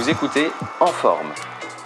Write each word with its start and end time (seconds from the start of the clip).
Vous 0.00 0.08
écoutez 0.08 0.46
En 0.80 0.86
Forme, 0.86 1.30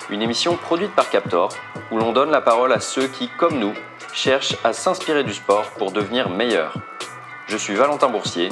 une 0.09 0.23
émission 0.23 0.57
produite 0.57 0.95
par 0.95 1.11
Captor 1.11 1.49
où 1.91 1.99
l'on 1.99 2.13
donne 2.13 2.31
la 2.31 2.41
parole 2.41 2.73
à 2.73 2.79
ceux 2.79 3.09
qui, 3.09 3.29
comme 3.41 3.59
nous, 3.59 3.73
cherchent 4.13 4.55
à 4.63 4.73
s'inspirer 4.73 5.25
du 5.25 5.35
sport 5.35 5.65
pour 5.79 5.91
devenir 5.91 6.31
meilleurs. 6.31 6.77
Je 7.49 7.57
suis 7.57 7.75
Valentin 7.75 8.09
Boursier, 8.09 8.51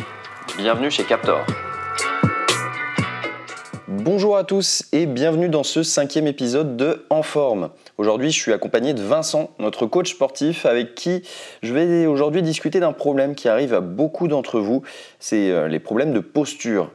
bienvenue 0.56 0.90
chez 0.90 1.04
Captor. 1.04 1.46
Bonjour 3.86 4.36
à 4.36 4.42
tous 4.42 4.82
et 4.90 5.06
bienvenue 5.06 5.48
dans 5.48 5.62
ce 5.62 5.84
cinquième 5.84 6.26
épisode 6.26 6.76
de 6.76 7.06
En 7.08 7.22
Forme. 7.22 7.70
Aujourd'hui, 7.98 8.32
je 8.32 8.40
suis 8.40 8.52
accompagné 8.52 8.94
de 8.94 9.02
Vincent, 9.02 9.50
notre 9.60 9.86
coach 9.86 10.10
sportif, 10.10 10.66
avec 10.66 10.96
qui 10.96 11.22
je 11.62 11.72
vais 11.72 12.06
aujourd'hui 12.06 12.42
discuter 12.42 12.80
d'un 12.80 12.92
problème 12.92 13.36
qui 13.36 13.48
arrive 13.48 13.74
à 13.74 13.80
beaucoup 13.80 14.26
d'entre 14.26 14.58
vous, 14.58 14.82
c'est 15.20 15.52
euh, 15.52 15.68
les 15.68 15.78
problèmes 15.78 16.12
de 16.12 16.18
posture. 16.18 16.90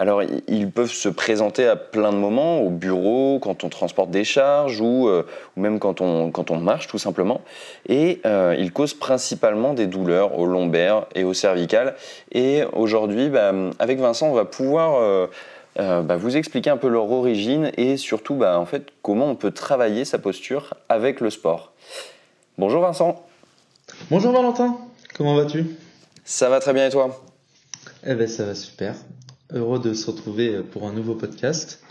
Alors, 0.00 0.22
ils 0.48 0.70
peuvent 0.70 0.90
se 0.90 1.10
présenter 1.10 1.66
à 1.66 1.76
plein 1.76 2.10
de 2.10 2.16
moments, 2.16 2.62
au 2.62 2.70
bureau, 2.70 3.38
quand 3.38 3.64
on 3.64 3.68
transporte 3.68 4.10
des 4.10 4.24
charges 4.24 4.80
ou, 4.80 5.08
euh, 5.08 5.26
même 5.56 5.78
quand 5.78 6.00
on, 6.00 6.30
quand 6.30 6.50
on 6.50 6.56
marche 6.56 6.86
tout 6.86 6.96
simplement. 6.96 7.42
Et 7.86 8.22
euh, 8.24 8.56
ils 8.58 8.72
causent 8.72 8.94
principalement 8.94 9.74
des 9.74 9.86
douleurs 9.86 10.38
au 10.38 10.46
lombaire 10.46 11.04
et 11.14 11.22
au 11.22 11.34
cervical. 11.34 11.96
Et 12.32 12.62
aujourd'hui, 12.72 13.28
bah, 13.28 13.52
avec 13.78 14.00
Vincent, 14.00 14.28
on 14.28 14.32
va 14.32 14.46
pouvoir 14.46 15.02
euh, 15.02 15.26
bah, 15.76 16.16
vous 16.16 16.34
expliquer 16.34 16.70
un 16.70 16.78
peu 16.78 16.88
leur 16.88 17.10
origine 17.12 17.70
et 17.76 17.98
surtout 17.98 18.36
bah, 18.36 18.58
en 18.58 18.64
fait, 18.64 18.86
comment 19.02 19.26
on 19.26 19.36
peut 19.36 19.50
travailler 19.50 20.06
sa 20.06 20.18
posture 20.18 20.72
avec 20.88 21.20
le 21.20 21.28
sport. 21.28 21.72
Bonjour 22.56 22.80
Vincent. 22.80 23.22
Bonjour 24.10 24.32
Valentin, 24.32 24.78
comment 25.14 25.34
vas-tu? 25.34 25.76
Ça 26.24 26.48
va 26.48 26.58
très 26.58 26.72
bien 26.72 26.86
et 26.86 26.90
toi? 26.90 27.22
Eh 28.06 28.14
ben 28.14 28.26
ça 28.26 28.46
va 28.46 28.54
super 28.54 28.94
heureux 29.52 29.78
de 29.78 29.94
se 29.94 30.10
retrouver 30.10 30.54
euh, 30.54 30.62
pour 30.62 30.86
un 30.86 30.92
nouveau 30.92 31.14
podcast. 31.14 31.82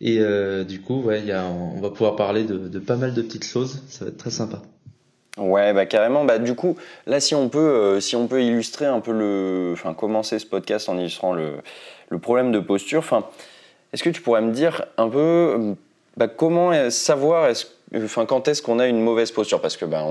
Et 0.00 0.18
euh, 0.20 0.64
du 0.64 0.80
coup, 0.80 1.02
ouais, 1.02 1.22
on 1.34 1.80
va 1.80 1.90
pouvoir 1.90 2.16
parler 2.16 2.44
de, 2.44 2.78
pas 2.78 2.96
mal 2.96 3.12
de 3.12 3.20
petites 3.20 3.44
choses. 3.44 3.82
Ça 3.88 4.04
va 4.04 4.10
être 4.10 4.16
très 4.16 4.30
sympa. 4.30 4.62
Ouais, 5.36 5.72
bah 5.74 5.86
carrément. 5.86 6.24
Bah 6.24 6.38
du 6.38 6.54
coup, 6.54 6.76
là, 7.06 7.20
si 7.20 7.34
on 7.34 7.48
peut, 7.48 7.58
euh, 7.58 8.00
si 8.00 8.16
on 8.16 8.26
peut 8.26 8.42
illustrer 8.42 8.86
un 8.86 9.00
peu 9.00 9.12
le, 9.12 9.70
enfin, 9.74 9.92
commencer 9.92 10.38
ce 10.38 10.46
podcast 10.46 10.88
en 10.88 10.98
illustrant 10.98 11.34
le, 11.34 11.56
le 12.08 12.18
problème 12.18 12.50
de 12.50 12.60
posture. 12.60 13.00
Enfin, 13.00 13.26
est-ce 13.92 14.02
que 14.02 14.10
tu 14.10 14.22
pourrais 14.22 14.40
me 14.40 14.52
dire 14.52 14.86
un 14.96 15.08
peu, 15.08 15.74
bah, 16.16 16.28
comment 16.28 16.90
savoir, 16.90 17.52
enfin, 17.94 18.24
quand 18.24 18.48
est-ce 18.48 18.62
qu'on 18.62 18.78
a 18.78 18.86
une 18.86 19.02
mauvaise 19.02 19.30
posture? 19.32 19.60
Parce 19.60 19.76
que 19.76 19.84
bah, 19.84 20.04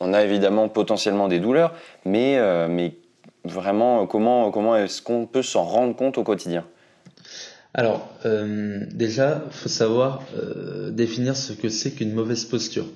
on, 0.00 0.12
a 0.12 0.22
évidemment 0.22 0.68
potentiellement 0.68 1.28
des 1.28 1.38
douleurs, 1.38 1.74
mais 2.04 2.38
vraiment, 3.44 4.06
comment, 4.06 4.50
comment 4.50 4.76
est-ce 4.76 5.02
qu'on 5.02 5.26
peut 5.26 5.42
s'en 5.42 5.64
rendre 5.64 5.94
compte 5.96 6.18
au 6.18 6.24
quotidien? 6.24 6.64
Alors, 7.72 8.08
euh, 8.26 8.84
déjà, 8.92 9.44
faut 9.50 9.68
savoir 9.68 10.22
euh, 10.36 10.90
définir 10.90 11.36
ce 11.36 11.52
que 11.52 11.68
c'est 11.68 11.92
qu'une 11.92 12.12
mauvaise 12.12 12.44
posture. 12.44 12.86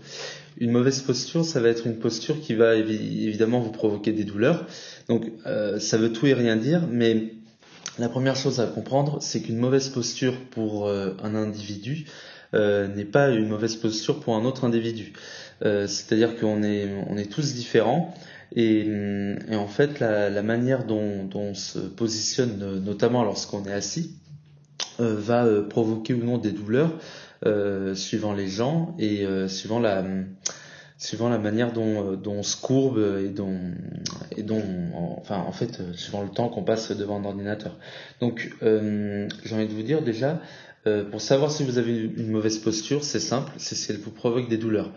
Une 0.58 0.70
mauvaise 0.70 1.00
posture, 1.00 1.44
ça 1.44 1.60
va 1.60 1.68
être 1.68 1.86
une 1.86 1.98
posture 1.98 2.40
qui 2.40 2.54
va 2.54 2.74
évidemment 2.74 3.60
vous 3.60 3.70
provoquer 3.70 4.12
des 4.12 4.24
douleurs. 4.24 4.66
Donc, 5.08 5.30
euh, 5.46 5.78
ça 5.78 5.96
veut 5.96 6.12
tout 6.12 6.26
et 6.26 6.34
rien 6.34 6.56
dire, 6.56 6.82
mais 6.90 7.34
la 7.98 8.08
première 8.08 8.34
chose 8.34 8.60
à 8.60 8.66
comprendre, 8.66 9.18
c'est 9.20 9.40
qu'une 9.40 9.58
mauvaise 9.58 9.88
posture 9.88 10.34
pour 10.50 10.88
euh, 10.88 11.16
un 11.22 11.36
individu 11.36 12.06
euh, 12.54 12.88
n'est 12.88 13.04
pas 13.04 13.30
une 13.30 13.48
mauvaise 13.48 13.76
posture 13.76 14.20
pour 14.20 14.34
un 14.34 14.44
autre 14.44 14.64
individu. 14.64 15.12
Euh, 15.64 15.86
c'est-à-dire 15.86 16.36
qu'on 16.38 16.62
est, 16.64 16.88
on 17.08 17.16
est 17.16 17.30
tous 17.30 17.54
différents. 17.54 18.12
Et, 18.52 18.86
et, 19.50 19.56
en 19.56 19.66
fait, 19.66 20.00
la, 20.00 20.30
la 20.30 20.42
manière 20.42 20.84
dont, 20.84 21.24
dont, 21.24 21.40
on 21.40 21.54
se 21.54 21.78
positionne, 21.78 22.80
notamment 22.84 23.24
lorsqu'on 23.24 23.64
est 23.64 23.72
assis, 23.72 24.14
euh, 25.00 25.16
va 25.18 25.44
euh, 25.44 25.66
provoquer 25.66 26.14
ou 26.14 26.24
non 26.24 26.38
des 26.38 26.52
douleurs 26.52 26.92
euh, 27.46 27.96
suivant 27.96 28.32
les 28.32 28.46
gens 28.46 28.94
et 28.98 29.26
suivant 29.48 29.80
la 29.80 30.04
suivant 30.96 31.28
la 31.28 31.38
manière 31.38 31.72
dont, 31.72 32.12
dont 32.12 32.34
on 32.34 32.42
se 32.44 32.56
courbe 32.56 32.98
et 33.22 33.28
dont 33.28 33.58
et 34.36 34.42
dont 34.42 34.62
enfin 34.94 35.38
en 35.38 35.50
fait 35.52 35.82
suivant 35.94 36.22
le 36.22 36.28
temps 36.28 36.48
qu'on 36.48 36.62
passe 36.62 36.92
devant 36.92 37.20
un 37.20 37.24
ordinateur. 37.24 37.76
Donc 38.20 38.54
j'ai 38.62 39.54
envie 39.54 39.66
de 39.66 39.74
vous 39.74 39.82
dire 39.82 40.02
déjà 40.02 40.40
pour 41.10 41.20
savoir 41.20 41.50
si 41.50 41.64
vous 41.64 41.78
avez 41.78 41.96
une 41.96 42.30
mauvaise 42.30 42.58
posture, 42.58 43.04
c'est 43.04 43.20
simple, 43.20 43.52
c'est 43.56 43.74
si 43.74 43.90
elle 43.90 43.98
vous 43.98 44.10
provoque 44.10 44.48
des 44.48 44.58
douleurs. 44.58 44.90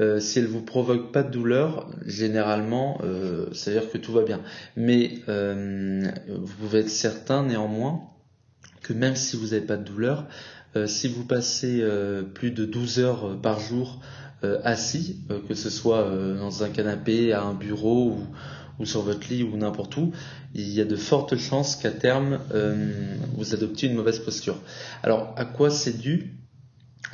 Euh, 0.00 0.18
si 0.18 0.40
elle 0.40 0.46
vous 0.46 0.62
provoque 0.62 1.12
pas 1.12 1.22
de 1.22 1.30
douleur, 1.30 1.88
généralement, 2.04 2.98
euh, 3.04 3.46
ça 3.52 3.70
veut 3.70 3.80
dire 3.80 3.90
que 3.90 3.98
tout 3.98 4.12
va 4.12 4.22
bien. 4.22 4.40
Mais 4.76 5.20
euh, 5.28 6.10
vous 6.28 6.54
pouvez 6.56 6.80
être 6.80 6.90
certain 6.90 7.44
néanmoins 7.44 8.00
que 8.82 8.92
même 8.92 9.14
si 9.16 9.36
vous 9.36 9.48
n'avez 9.48 9.60
pas 9.60 9.76
de 9.76 9.84
douleur, 9.84 10.26
euh, 10.76 10.86
si 10.86 11.06
vous 11.08 11.24
passez 11.24 11.80
euh, 11.80 12.22
plus 12.22 12.50
de 12.50 12.64
12 12.64 12.98
heures 12.98 13.26
euh, 13.26 13.34
par 13.36 13.60
jour 13.60 14.00
assis, 14.62 15.20
que 15.48 15.54
ce 15.54 15.70
soit 15.70 16.04
dans 16.38 16.64
un 16.64 16.68
canapé, 16.68 17.32
à 17.32 17.44
un 17.44 17.54
bureau 17.54 18.10
ou, 18.10 18.26
ou 18.78 18.86
sur 18.86 19.02
votre 19.02 19.28
lit 19.28 19.42
ou 19.42 19.56
n'importe 19.56 19.96
où, 19.96 20.12
il 20.54 20.68
y 20.70 20.80
a 20.80 20.84
de 20.84 20.96
fortes 20.96 21.36
chances 21.36 21.76
qu'à 21.76 21.90
terme, 21.90 22.40
vous 23.36 23.54
adoptiez 23.54 23.88
une 23.88 23.94
mauvaise 23.94 24.18
posture. 24.18 24.56
Alors, 25.02 25.34
à 25.36 25.44
quoi 25.44 25.70
c'est 25.70 25.98
dû? 25.98 26.34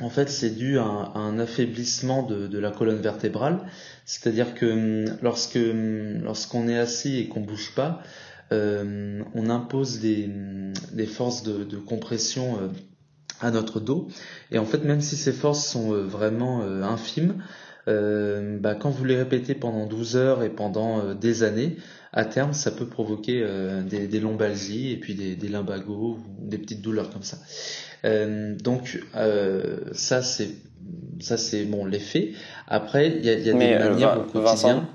En 0.01 0.09
fait, 0.09 0.29
c'est 0.29 0.55
dû 0.55 0.79
à 0.79 0.83
un, 0.83 1.37
affaiblissement 1.37 2.23
de, 2.23 2.57
la 2.57 2.71
colonne 2.71 3.01
vertébrale, 3.01 3.59
c'est-à-dire 4.05 4.55
que 4.55 5.05
lorsque 5.21 5.59
lorsqu'on 6.23 6.67
est 6.67 6.77
assis 6.77 7.17
et 7.17 7.27
qu'on 7.27 7.41
bouge 7.41 7.73
pas, 7.75 8.01
euh, 8.51 9.23
on 9.33 9.49
impose 9.49 9.99
des, 9.99 10.29
des 10.91 11.05
forces 11.05 11.43
de, 11.43 11.63
de 11.63 11.77
compression 11.77 12.57
euh, 12.61 12.67
à 13.39 13.51
notre 13.51 13.79
dos. 13.79 14.09
Et 14.51 14.57
en 14.57 14.65
fait, 14.65 14.83
même 14.83 15.01
si 15.01 15.15
ces 15.15 15.31
forces 15.31 15.65
sont 15.65 15.93
euh, 15.93 16.03
vraiment 16.03 16.61
infimes, 16.61 17.43
euh, 17.87 18.57
bah, 18.59 18.75
quand 18.75 18.89
vous 18.89 19.05
les 19.05 19.15
répétez 19.15 19.55
pendant 19.55 19.85
12 19.85 20.15
heures 20.15 20.43
et 20.43 20.49
pendant 20.49 21.13
des 21.13 21.43
années, 21.43 21.77
à 22.13 22.25
terme, 22.25 22.53
ça 22.53 22.71
peut 22.71 22.87
provoquer 22.87 23.45
des, 23.89 24.07
des, 24.07 24.19
lombalgies 24.19 24.91
et 24.91 24.97
puis 24.97 25.15
des, 25.15 25.35
des 25.35 25.47
limbagos 25.47 26.19
ou 26.19 26.47
des 26.47 26.57
petites 26.57 26.81
douleurs 26.81 27.09
comme 27.09 27.23
ça. 27.23 27.37
donc 28.03 29.01
ça 29.93 30.21
c'est 30.21 30.49
ça 31.21 31.37
c'est 31.37 31.63
bon 31.63 31.85
l'effet. 31.85 32.33
Après 32.67 33.07
il 33.07 33.25
y 33.25 33.29
a, 33.29 33.33
y 33.33 33.49
a 33.49 33.53
des 33.53 33.53
manières 33.53 34.19
au 34.19 34.23
quotidien. 34.23 34.89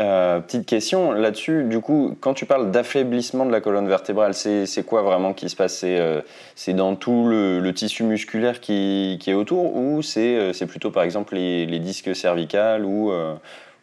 Euh, 0.00 0.38
petite 0.38 0.64
question 0.64 1.10
là-dessus, 1.10 1.64
du 1.64 1.80
coup, 1.80 2.16
quand 2.20 2.32
tu 2.32 2.46
parles 2.46 2.70
d'affaiblissement 2.70 3.44
de 3.44 3.50
la 3.50 3.60
colonne 3.60 3.88
vertébrale, 3.88 4.32
c'est 4.32 4.86
quoi 4.86 5.02
vraiment 5.02 5.34
qui 5.34 5.48
se 5.48 5.56
passe? 5.56 5.78
C'est 5.78 5.98
euh, 5.98 6.20
dans 6.68 6.94
tout 6.94 7.26
le, 7.26 7.58
le, 7.58 7.74
tissu 7.74 8.04
musculaire 8.04 8.60
qui, 8.60 9.18
qui 9.20 9.30
est 9.30 9.34
autour 9.34 9.74
ou 9.74 10.00
c'est 10.02 10.36
euh, 10.36 10.66
plutôt 10.68 10.92
par 10.92 11.02
exemple 11.02 11.34
les, 11.34 11.66
les 11.66 11.80
disques 11.80 12.14
cervicales 12.14 12.84
ou, 12.84 13.10
euh, 13.10 13.34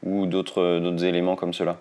ou 0.03 0.25
d'autres 0.25 1.03
éléments 1.03 1.35
comme 1.35 1.53
cela? 1.53 1.79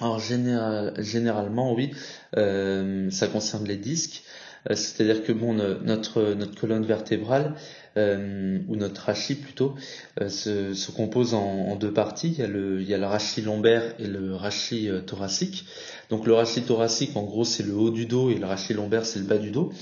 Alors 0.00 0.20
général, 0.20 0.94
généralement 0.98 1.74
oui, 1.74 1.90
ça 2.32 3.26
concerne 3.26 3.66
les 3.66 3.76
disques. 3.76 4.22
C'est-à-dire 4.70 5.22
que 5.22 5.32
bon, 5.32 5.54
notre, 5.54 6.34
notre 6.34 6.58
colonne 6.58 6.84
vertébrale, 6.84 7.54
euh, 7.98 8.58
ou 8.68 8.76
notre 8.76 9.02
rachis 9.02 9.34
plutôt, 9.34 9.74
euh, 10.20 10.28
se, 10.28 10.72
se, 10.74 10.90
compose 10.90 11.34
en, 11.34 11.42
en, 11.42 11.76
deux 11.76 11.92
parties. 11.92 12.28
Il 12.28 12.38
y, 12.38 12.42
a 12.42 12.46
le, 12.46 12.80
il 12.80 12.88
y 12.88 12.94
a 12.94 12.98
le 12.98 13.06
rachis 13.06 13.42
lombaire 13.42 13.94
et 13.98 14.06
le 14.06 14.34
rachis 14.34 14.88
euh, 14.88 15.00
thoracique. 15.00 15.66
Donc 16.08 16.26
le 16.26 16.32
rachis 16.34 16.62
thoracique, 16.62 17.16
en 17.16 17.24
gros, 17.24 17.44
c'est 17.44 17.62
le 17.62 17.74
haut 17.74 17.90
du 17.90 18.06
dos 18.06 18.30
et 18.30 18.36
le 18.36 18.46
rachis 18.46 18.74
lombaire, 18.74 19.04
c'est 19.04 19.18
le 19.18 19.26
bas 19.26 19.38
du 19.38 19.50
dos. 19.50 19.72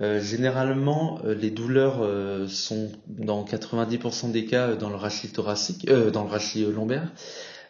Euh, 0.00 0.20
généralement, 0.20 1.20
euh, 1.24 1.34
les 1.34 1.50
douleurs 1.50 2.02
euh, 2.02 2.46
sont 2.46 2.90
dans 3.06 3.44
90% 3.44 4.30
des 4.30 4.46
cas 4.46 4.74
dans 4.74 4.88
le 4.88 4.96
rachis 4.96 5.28
thoracique, 5.28 5.86
dans 5.86 6.24
le 6.24 6.30
rachis 6.30 6.64
lombaire. 6.64 7.12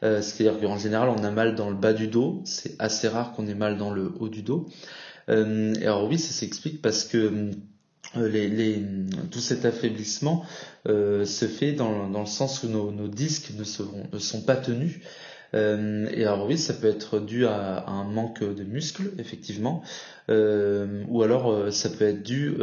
C'est-à-dire 0.02 0.58
qu'en 0.58 0.78
général, 0.78 1.10
on 1.10 1.22
a 1.24 1.30
mal 1.30 1.54
dans 1.54 1.68
le 1.68 1.76
bas 1.76 1.92
du 1.92 2.06
dos. 2.08 2.41
C'est 2.46 2.74
assez 2.78 3.06
rare 3.06 3.32
qu'on 3.32 3.46
ait 3.46 3.54
mal 3.54 3.76
dans 3.76 3.91
le 3.91 4.10
haut 4.18 4.30
du 4.30 4.41
dos. 4.41 4.66
alors 5.28 6.08
oui, 6.08 6.18
ça 6.18 6.32
s'explique 6.32 6.80
parce 6.80 7.04
que 7.04 7.18
euh, 7.18 7.50
les, 8.16 8.83
tout 9.30 9.39
cet 9.39 9.65
affaiblissement 9.65 10.45
euh, 10.89 11.24
se 11.24 11.47
fait 11.47 11.72
dans, 11.72 12.09
dans, 12.09 12.21
le 12.21 12.27
sens 12.27 12.62
où 12.62 12.68
nos, 12.68 13.09
disques 13.09 13.53
ne, 13.57 13.65
sont 13.65 14.42
pas 14.42 14.57
tenus. 14.57 15.01
Euh, 15.54 16.09
et 16.12 16.24
alors 16.24 16.47
oui, 16.47 16.59
ça 16.59 16.74
peut 16.74 16.89
être 16.89 17.18
dû 17.18 17.47
à, 17.47 17.84
un 17.89 18.04
manque 18.04 18.42
de 18.42 18.62
muscles, 18.62 19.12
effectivement, 19.18 19.83
euh, 20.28 21.03
ou 21.09 21.22
alors 21.22 21.51
euh, 21.51 21.71
ça 21.71 21.91
peut 21.91 22.04
être 22.04 22.22
dû 22.22 22.54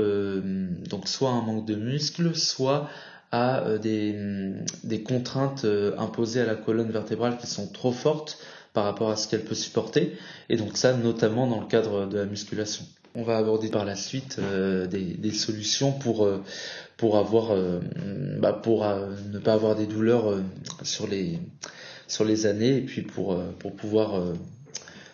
donc 0.89 1.07
soit 1.07 1.29
à 1.29 1.33
un 1.33 1.41
manque 1.41 1.65
de 1.65 1.75
muscles, 1.75 2.35
soit 2.35 2.89
à 3.31 3.77
des, 3.81 4.15
des 4.85 5.03
contraintes 5.03 5.65
imposées 5.97 6.41
à 6.41 6.45
la 6.45 6.55
colonne 6.55 6.91
vertébrale 6.91 7.37
qui 7.37 7.47
sont 7.47 7.67
trop 7.67 7.91
fortes 7.91 8.39
par 8.71 8.85
rapport 8.85 9.09
à 9.09 9.17
ce 9.17 9.27
qu'elle 9.27 9.43
peut 9.43 9.55
supporter. 9.55 10.17
Et 10.49 10.55
donc 10.55 10.77
ça, 10.77 10.93
notamment 10.93 11.45
dans 11.47 11.59
le 11.59 11.67
cadre 11.67 12.05
de 12.05 12.17
la 12.19 12.25
musculation. 12.25 12.85
On 13.19 13.23
va 13.23 13.37
aborder 13.37 13.69
par 13.69 13.83
la 13.83 13.95
suite 13.95 14.37
euh, 14.37 14.85
des, 14.85 15.31
solutions 15.31 15.91
pour 15.91 16.23
euh, 16.23 16.43
euh, 17.03 17.79
bah 18.39 18.61
ne 18.63 19.39
pas 19.39 19.53
avoir 19.53 19.75
des 19.75 19.87
douleurs 19.87 20.39
sur 20.83 21.07
les 21.07 22.45
années 22.45 22.77
et 22.77 22.81
puis 22.81 23.01
pour 23.01 23.41
pouvoir 23.75 24.23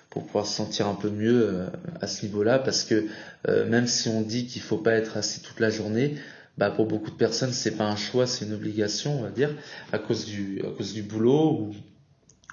pour 0.10 0.26
pouvoir 0.26 0.46
se 0.46 0.54
sentir 0.54 0.88
un 0.88 0.96
peu 0.96 1.10
mieux 1.10 1.66
à 2.02 2.08
ce 2.08 2.26
niveau-là, 2.26 2.60
parce 2.60 2.84
que 2.84 3.08
même 3.48 3.88
si 3.88 4.10
on 4.10 4.20
dit 4.20 4.48
qu'il 4.48 4.62
faut 4.62 4.80
pas 4.80 4.96
être 4.96 5.16
assis 5.16 5.40
toute 5.40 5.62
la 5.62 5.70
journée, 5.70 6.16
bah 6.58 6.72
pour 6.72 6.88
beaucoup 6.88 7.10
de 7.10 7.16
personnes 7.16 7.54
c'est 7.54 7.78
pas 7.78 7.86
un 7.86 7.96
choix, 7.96 8.28
c'est 8.28 8.44
une 8.44 8.54
obligation, 8.54 9.18
on 9.18 9.24
va 9.24 9.30
dire, 9.30 9.56
à 9.94 9.98
cause 9.98 10.26
du 10.26 10.62
à 10.62 10.78
cause 10.78 10.92
du 10.92 11.04
boulot 11.04 11.52
ou 11.52 11.76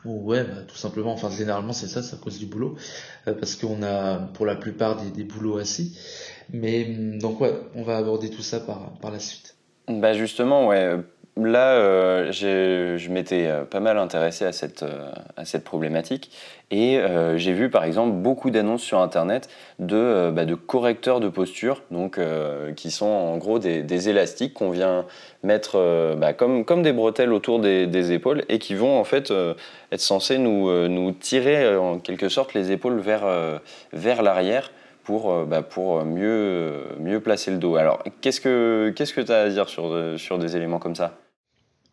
ouais, 0.05 0.45
bah, 0.45 0.63
tout 0.67 0.77
simplement, 0.77 1.13
enfin 1.13 1.31
généralement 1.31 1.73
c'est 1.73 1.87
ça, 1.89 2.03
c'est 2.03 2.17
à 2.17 2.19
cause 2.19 2.39
du 2.39 2.47
boulot, 2.47 2.77
euh, 3.29 3.35
parce 3.35 3.57
qu'on 3.57 3.83
a 3.83 4.17
pour 4.17 4.47
la 4.47 4.57
plupart 4.57 5.01
des, 5.03 5.11
des 5.11 5.25
boulots 5.25 5.59
assis. 5.59 5.99
Mais 6.53 6.85
donc 6.85 7.41
ouais, 7.41 7.55
on 7.75 7.83
va 7.83 7.97
aborder 7.97 8.31
tout 8.31 8.43
ça 8.43 8.61
par, 8.61 8.93
par 9.01 9.11
la 9.11 9.19
suite. 9.19 9.57
Bah 9.89 10.13
justement, 10.13 10.69
ouais, 10.69 10.97
là, 11.45 11.73
euh, 11.73 12.33
je 12.33 13.09
m'étais 13.11 13.47
euh, 13.47 13.65
pas 13.65 13.81
mal 13.81 13.99
intéressé 13.99 14.45
à 14.45 14.53
cette, 14.53 14.83
euh, 14.83 15.11
à 15.37 15.45
cette 15.45 15.65
problématique 15.65 16.31
et 16.73 17.01
j'ai 17.35 17.53
vu 17.53 17.69
par 17.69 17.83
exemple 17.83 18.13
beaucoup 18.13 18.51
d'annonces 18.51 18.83
sur 18.83 19.01
Internet 19.01 19.49
de, 19.81 20.31
bah, 20.33 20.45
de 20.45 20.55
correcteurs 20.55 21.19
de 21.19 21.29
posture, 21.29 21.83
donc 21.91 22.21
qui 22.77 22.93
sont 22.93 23.07
en 23.07 23.39
gros 23.39 23.59
des, 23.59 24.09
élastiques 24.09 24.55
qu'on 24.55 24.71
vient 24.71 25.05
mettre 25.43 26.15
bah, 26.17 26.33
comme, 26.33 26.65
comme 26.65 26.85
des 26.85 26.93
bretelles 26.93 27.33
autour 27.33 27.59
des, 27.59 28.13
épaules 28.13 28.45
et 28.49 28.61
qui 28.61 28.77
vont 28.77 29.01
en 29.01 29.03
fait 29.03 29.33
être 29.91 30.01
censés 30.01 30.39
nous, 30.39 30.87
nous 30.87 31.11
tirer 31.11 31.77
en 31.77 31.99
quelque 31.99 32.29
sorte 32.29 32.55
les 32.55 32.71
épaules 32.71 33.01
vers, 33.01 33.27
vers 33.93 34.23
l'arrière 34.23 34.71
pour, 35.03 35.45
bah, 35.47 35.63
pour 35.63 36.05
mieux, 36.05 36.85
mieux 37.01 37.19
placer 37.19 37.51
le 37.51 37.57
dos. 37.57 37.75
Alors, 37.75 38.05
qu'est-ce 38.21 38.41
que 38.41 38.93
tu 38.95 39.07
ce 39.07 39.13
que 39.13 39.33
as 39.33 39.41
à 39.41 39.49
dire 39.49 39.69
sur, 39.69 39.93
sur 40.19 40.39
des 40.39 40.57
éléments 40.57 40.79
comme 40.79 40.95
ça? 40.95 41.20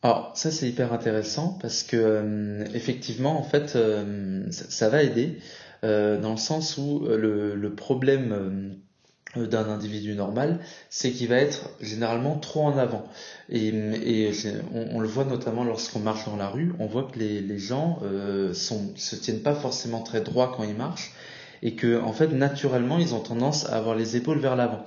Alors 0.08 0.32
ça 0.36 0.52
c'est 0.52 0.70
hyper 0.70 0.94
intéressant 0.94 1.58
parce 1.62 1.84
que 1.84 1.98
euh, 1.98 2.66
effectivement 2.74 3.38
en 3.38 3.44
fait 3.44 3.76
euh, 3.76 4.46
ça, 4.52 4.88
va 4.88 5.04
aider 5.04 5.38
euh, 5.84 6.18
dans 6.18 6.32
le 6.32 6.38
sens 6.38 6.78
où 6.78 7.06
le, 7.10 7.74
problème 7.76 8.78
d'un 9.36 9.66
individu 9.66 10.16
normal, 10.16 10.60
c'est 10.90 11.12
qu'il 11.12 11.28
va 11.28 11.36
être 11.36 11.72
généralement 11.82 12.38
trop 12.38 12.64
en 12.64 12.78
avant. 12.78 13.04
Et, 13.50 13.68
et 13.68 14.32
on, 14.74 15.02
le 15.02 15.08
voit 15.08 15.26
notamment 15.26 15.66
lorsqu'on 15.66 16.00
marche 16.00 16.26
dans 16.26 16.38
la 16.38 16.48
rue, 16.48 16.74
on 16.80 16.88
voit 16.88 17.04
que 17.04 17.20
les, 17.20 17.42
les 17.42 17.60
gens 17.60 18.00
sont, 18.54 18.94
se 18.96 19.18
tiennent 19.18 19.42
pas 19.42 19.56
forcément 19.56 20.02
très 20.02 20.22
droit 20.22 20.56
quand 20.56 20.64
ils 20.64 20.74
marchent 20.74 21.12
et 21.62 21.76
que 21.76 22.02
en 22.02 22.14
fait 22.14 22.28
naturellement 22.28 22.98
ils 22.98 23.14
ont 23.14 23.20
tendance 23.20 23.66
à 23.66 23.76
avoir 23.76 23.96
les 23.96 24.16
épaules 24.16 24.40
vers 24.40 24.56
l'avant. 24.56 24.86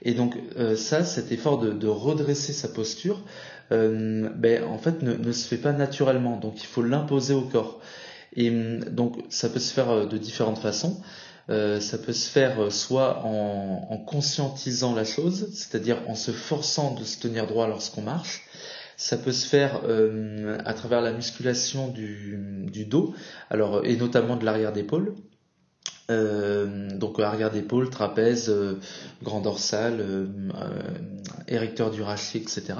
Et 0.00 0.14
donc 0.14 0.36
ça, 0.76 1.04
cet 1.04 1.30
effort 1.30 1.58
de 1.58 1.86
redresser 1.86 2.54
sa 2.54 2.68
posture, 2.68 3.22
euh, 3.70 4.28
ben, 4.34 4.64
en 4.64 4.78
fait 4.78 5.02
ne, 5.02 5.14
ne, 5.14 5.32
se 5.32 5.46
fait 5.46 5.58
pas 5.58 5.72
naturellement. 5.72 6.36
Donc 6.36 6.62
il 6.62 6.66
faut 6.66 6.82
l'imposer 6.82 7.34
au 7.34 7.42
corps. 7.42 7.80
Et 8.34 8.50
hum, 8.50 8.80
donc 8.84 9.18
ça 9.28 9.48
peut 9.48 9.60
se 9.60 9.72
faire 9.72 9.90
euh, 9.90 10.06
de 10.06 10.18
différentes 10.18 10.58
façons. 10.58 11.00
Euh, 11.50 11.80
ça 11.80 11.98
peut 11.98 12.12
se 12.12 12.28
faire 12.28 12.60
euh, 12.60 12.70
soit 12.70 13.24
en, 13.24 13.88
en 13.90 13.98
conscientisant 13.98 14.94
la 14.94 15.04
chose, 15.04 15.48
c'est-à-dire 15.52 15.98
en 16.06 16.14
se 16.14 16.30
forçant 16.30 16.94
de 16.94 17.04
se 17.04 17.18
tenir 17.18 17.46
droit 17.46 17.66
lorsqu'on 17.66 18.02
marche. 18.02 18.42
Ça 18.96 19.16
peut 19.16 19.32
se 19.32 19.48
faire 19.48 19.80
euh, 19.84 20.58
à 20.64 20.74
travers 20.74 21.00
la 21.00 21.12
musculation 21.12 21.88
du, 21.88 22.68
du, 22.70 22.84
dos, 22.84 23.14
alors 23.50 23.84
et 23.84 23.96
notamment 23.96 24.36
de 24.36 24.44
l'arrière 24.44 24.72
d'épaule. 24.72 25.14
Euh, 26.10 26.88
donc 26.90 27.18
arrière 27.18 27.50
d'épaule, 27.50 27.90
trapèze, 27.90 28.54
grand 29.22 29.40
dorsal, 29.40 30.28
érecteur 31.48 31.90
du 31.90 32.02
rachis, 32.02 32.38
etc. 32.38 32.74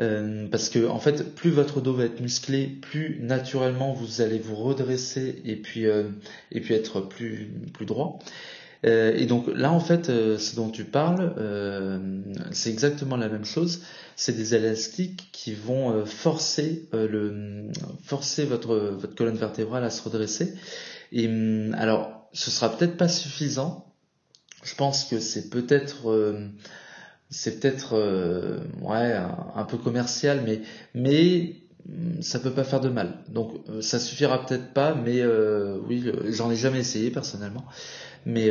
Euh, 0.00 0.48
parce 0.48 0.68
que 0.70 0.88
en 0.88 0.98
fait, 0.98 1.34
plus 1.34 1.50
votre 1.50 1.80
dos 1.80 1.92
va 1.92 2.04
être 2.04 2.20
musclé, 2.20 2.66
plus 2.66 3.20
naturellement 3.22 3.92
vous 3.92 4.20
allez 4.20 4.38
vous 4.38 4.56
redresser 4.56 5.40
et 5.44 5.56
puis 5.56 5.86
euh, 5.86 6.08
et 6.50 6.60
puis 6.60 6.74
être 6.74 7.00
plus 7.00 7.50
plus 7.72 7.86
droit. 7.86 8.18
Euh, 8.84 9.14
et 9.16 9.26
donc 9.26 9.46
là, 9.48 9.72
en 9.72 9.80
fait, 9.80 10.10
euh, 10.10 10.38
ce 10.38 10.56
dont 10.56 10.68
tu 10.68 10.84
parles, 10.84 11.34
euh, 11.38 12.20
c'est 12.52 12.70
exactement 12.70 13.16
la 13.16 13.28
même 13.28 13.44
chose. 13.44 13.82
C'est 14.16 14.36
des 14.36 14.54
élastiques 14.54 15.28
qui 15.32 15.54
vont 15.54 16.04
forcer 16.06 16.88
le 16.92 17.68
forcer 18.02 18.44
votre 18.44 18.76
votre 18.76 19.14
colonne 19.14 19.36
vertébrale 19.36 19.84
à 19.84 19.90
se 19.90 20.02
redresser. 20.02 20.54
Et 21.12 21.26
hum, 21.26 21.74
alors, 21.78 22.28
ce 22.32 22.50
sera 22.50 22.76
peut-être 22.76 22.96
pas 22.96 23.08
suffisant. 23.08 23.86
Je 24.62 24.74
pense 24.74 25.04
que 25.04 25.20
c'est 25.20 25.50
peut-être 25.50 26.08
c'est 27.34 27.58
peut-être 27.58 27.94
euh, 27.94 28.58
ouais 28.80 29.12
un, 29.56 29.64
peu 29.64 29.76
commercial, 29.76 30.42
mais 30.46 30.60
mais 30.94 31.56
mm, 31.88 32.22
ça 32.22 32.38
peut 32.38 32.52
pas 32.52 32.62
faire 32.62 32.80
de 32.80 32.88
mal. 32.88 33.14
Donc 33.28 33.50
euh, 33.68 33.82
ça 33.82 33.98
suffira 33.98 34.46
peut-être 34.46 34.72
pas, 34.72 34.94
mais 34.94 35.20
euh, 35.20 35.76
oui, 35.88 36.12
j'en 36.28 36.50
ai 36.50 36.56
jamais 36.56 36.78
essayé 36.78 37.10
personnellement. 37.10 37.64
Mais 38.26 38.46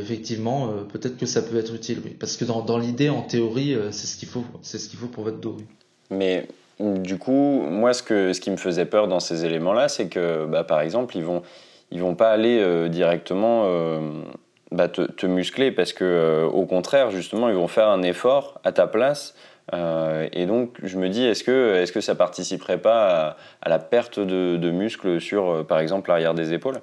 effectivement, 0.00 0.72
peut-être 0.90 1.18
que 1.18 1.26
ça 1.26 1.42
peut 1.42 1.58
être 1.58 1.74
utile, 1.74 2.00
oui. 2.02 2.16
Parce 2.18 2.38
que 2.38 2.46
dans, 2.46 2.62
dans 2.62 2.78
l'idée, 2.78 3.10
en 3.10 3.20
théorie, 3.20 3.76
c'est 3.90 4.06
ce 4.06 4.16
qu'il 4.16 4.26
faut, 4.26 4.42
c'est 4.62 4.78
ce 4.78 4.88
qu'il 4.88 4.98
faut 4.98 5.06
pour 5.06 5.24
votre 5.24 5.36
dos. 5.36 5.58
Mais 6.08 6.48
du 6.80 7.18
coup, 7.18 7.60
moi, 7.68 7.92
ce 7.92 8.02
que 8.02 8.32
ce 8.32 8.40
qui 8.40 8.50
me 8.50 8.56
faisait 8.56 8.86
peur 8.86 9.08
dans 9.08 9.20
ces 9.20 9.44
éléments-là, 9.44 9.90
c'est 9.90 10.08
que, 10.08 10.46
bah, 10.46 10.64
par 10.64 10.80
exemple, 10.80 11.14
ils 11.18 11.24
vont 11.24 11.42
ils 11.90 12.00
vont 12.00 12.14
pas 12.14 12.30
aller 12.30 12.88
directement 12.88 13.66
bah, 14.72 14.88
te, 14.88 15.26
muscler 15.26 15.70
parce 15.70 15.92
que 15.92 16.04
euh, 16.04 16.44
au 16.46 16.66
contraire 16.66 17.10
justement 17.10 17.48
ils 17.48 17.54
vont 17.54 17.68
faire 17.68 17.88
un 17.88 18.02
effort 18.02 18.60
à 18.64 18.72
ta 18.72 18.86
place. 18.86 19.34
Euh, 19.72 20.28
et 20.32 20.46
donc 20.46 20.78
je 20.82 20.98
me 20.98 21.08
dis 21.08 21.24
est-ce 21.24 21.44
que 21.44 21.76
est-ce 21.76 21.92
que 21.92 22.00
ça 22.00 22.14
participerait 22.14 22.78
pas 22.78 23.36
à, 23.60 23.68
la 23.68 23.78
perte 23.78 24.18
de, 24.18 24.56
de 24.56 24.70
muscles 24.70 25.20
sur 25.20 25.50
euh, 25.50 25.62
par 25.62 25.78
exemple 25.78 26.10
l'arrière 26.10 26.34
des 26.34 26.52
épaules? 26.52 26.80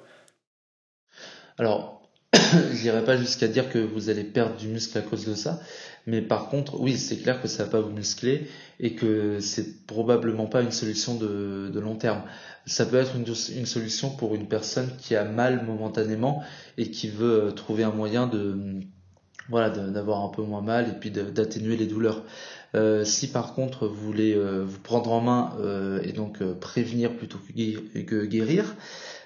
Alors 1.58 2.00
j'irai 2.72 3.04
pas 3.04 3.16
jusqu'à 3.16 3.48
dire 3.48 3.68
que 3.68 3.78
vous 3.78 4.08
allez 4.08 4.24
perdre 4.24 4.56
du 4.56 4.68
muscle 4.68 4.96
à 4.96 5.02
cause 5.02 5.26
de 5.26 5.34
ça, 5.34 5.58
mais 6.06 6.22
par 6.22 6.48
contre, 6.48 6.80
oui, 6.80 6.96
c'est 6.96 7.18
clair 7.18 7.40
que 7.40 7.48
ça 7.48 7.64
va 7.64 7.70
pas 7.70 7.80
vous 7.80 7.90
muscler 7.90 8.48
et 8.78 8.94
que 8.94 9.40
c'est 9.40 9.86
probablement 9.86 10.46
pas 10.46 10.62
une 10.62 10.70
solution 10.70 11.14
de, 11.14 11.78
long 11.78 11.96
terme. 11.96 12.22
Ça 12.66 12.86
peut 12.86 12.96
être 12.96 13.14
une, 13.16 13.66
solution 13.66 14.10
pour 14.10 14.34
une 14.34 14.48
personne 14.48 14.90
qui 14.98 15.14
a 15.14 15.24
mal 15.24 15.64
momentanément 15.64 16.42
et 16.78 16.90
qui 16.90 17.08
veut 17.08 17.44
euh, 17.44 17.50
trouver 17.50 17.84
un 17.84 17.90
moyen 17.90 18.26
de 18.26 18.80
voilà 19.48 19.70
d'avoir 19.70 20.24
un 20.24 20.28
peu 20.28 20.42
moins 20.42 20.60
mal 20.60 20.88
et 20.88 20.92
puis 20.92 21.10
d'atténuer 21.10 21.76
les 21.76 21.86
douleurs. 21.86 22.22
Euh, 22.76 23.04
si 23.04 23.32
par 23.32 23.54
contre 23.54 23.88
vous 23.88 24.06
voulez 24.06 24.32
euh, 24.32 24.64
vous 24.64 24.78
prendre 24.78 25.10
en 25.10 25.20
main 25.20 25.56
et 26.04 26.12
donc 26.12 26.42
prévenir 26.60 27.16
plutôt 27.16 27.38
que 27.48 28.24
guérir, 28.26 28.76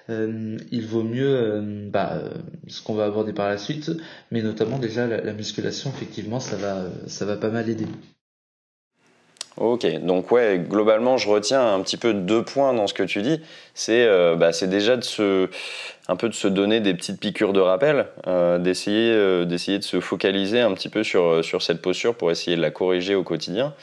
euh, 0.09 0.57
il 0.71 0.85
vaut 0.85 1.03
mieux 1.03 1.61
bah, 1.91 2.21
ce 2.67 2.81
qu'on 2.81 2.93
va 2.93 3.05
aborder 3.05 3.33
par 3.33 3.49
la 3.49 3.57
suite, 3.57 3.91
mais 4.31 4.41
notamment 4.41 4.79
déjà 4.79 5.07
la, 5.07 5.21
la 5.21 5.33
musculation 5.33 5.91
effectivement 5.95 6.39
ça 6.39 6.55
va 6.57 6.85
ça 7.07 7.25
va 7.25 7.37
pas 7.37 7.49
mal 7.49 7.69
aider. 7.69 7.87
Ok, 9.57 9.87
donc 10.01 10.31
ouais, 10.31 10.59
globalement, 10.59 11.15
je 11.15 11.29
retiens 11.29 11.75
un 11.75 11.79
petit 11.81 11.95
peu 11.95 12.13
deux 12.13 12.43
points 12.43 12.73
dans 12.73 12.87
ce 12.87 12.93
que 12.93 13.03
tu 13.03 13.21
dis. 13.21 13.39
C'est 13.73 14.05
euh, 14.05 14.35
bah, 14.35 14.51
déjà 14.63 14.97
de 14.97 15.03
se, 15.03 15.49
un 16.09 16.17
peu 16.17 16.27
de 16.27 16.33
se 16.33 16.49
donner 16.49 16.81
des 16.81 16.93
petites 16.93 17.21
piqûres 17.21 17.53
de 17.53 17.61
rappel, 17.61 18.07
euh, 18.27 18.59
d'essayer 18.59 19.11
euh, 19.11 19.45
d'essayer 19.45 19.79
de 19.79 19.83
se 19.85 20.01
focaliser 20.01 20.59
un 20.59 20.73
petit 20.73 20.89
peu 20.89 21.03
sur, 21.03 21.41
sur 21.41 21.61
cette 21.61 21.81
posture 21.81 22.15
pour 22.15 22.31
essayer 22.31 22.57
de 22.57 22.61
la 22.61 22.69
corriger 22.69 23.15
au 23.15 23.23
quotidien. 23.23 23.73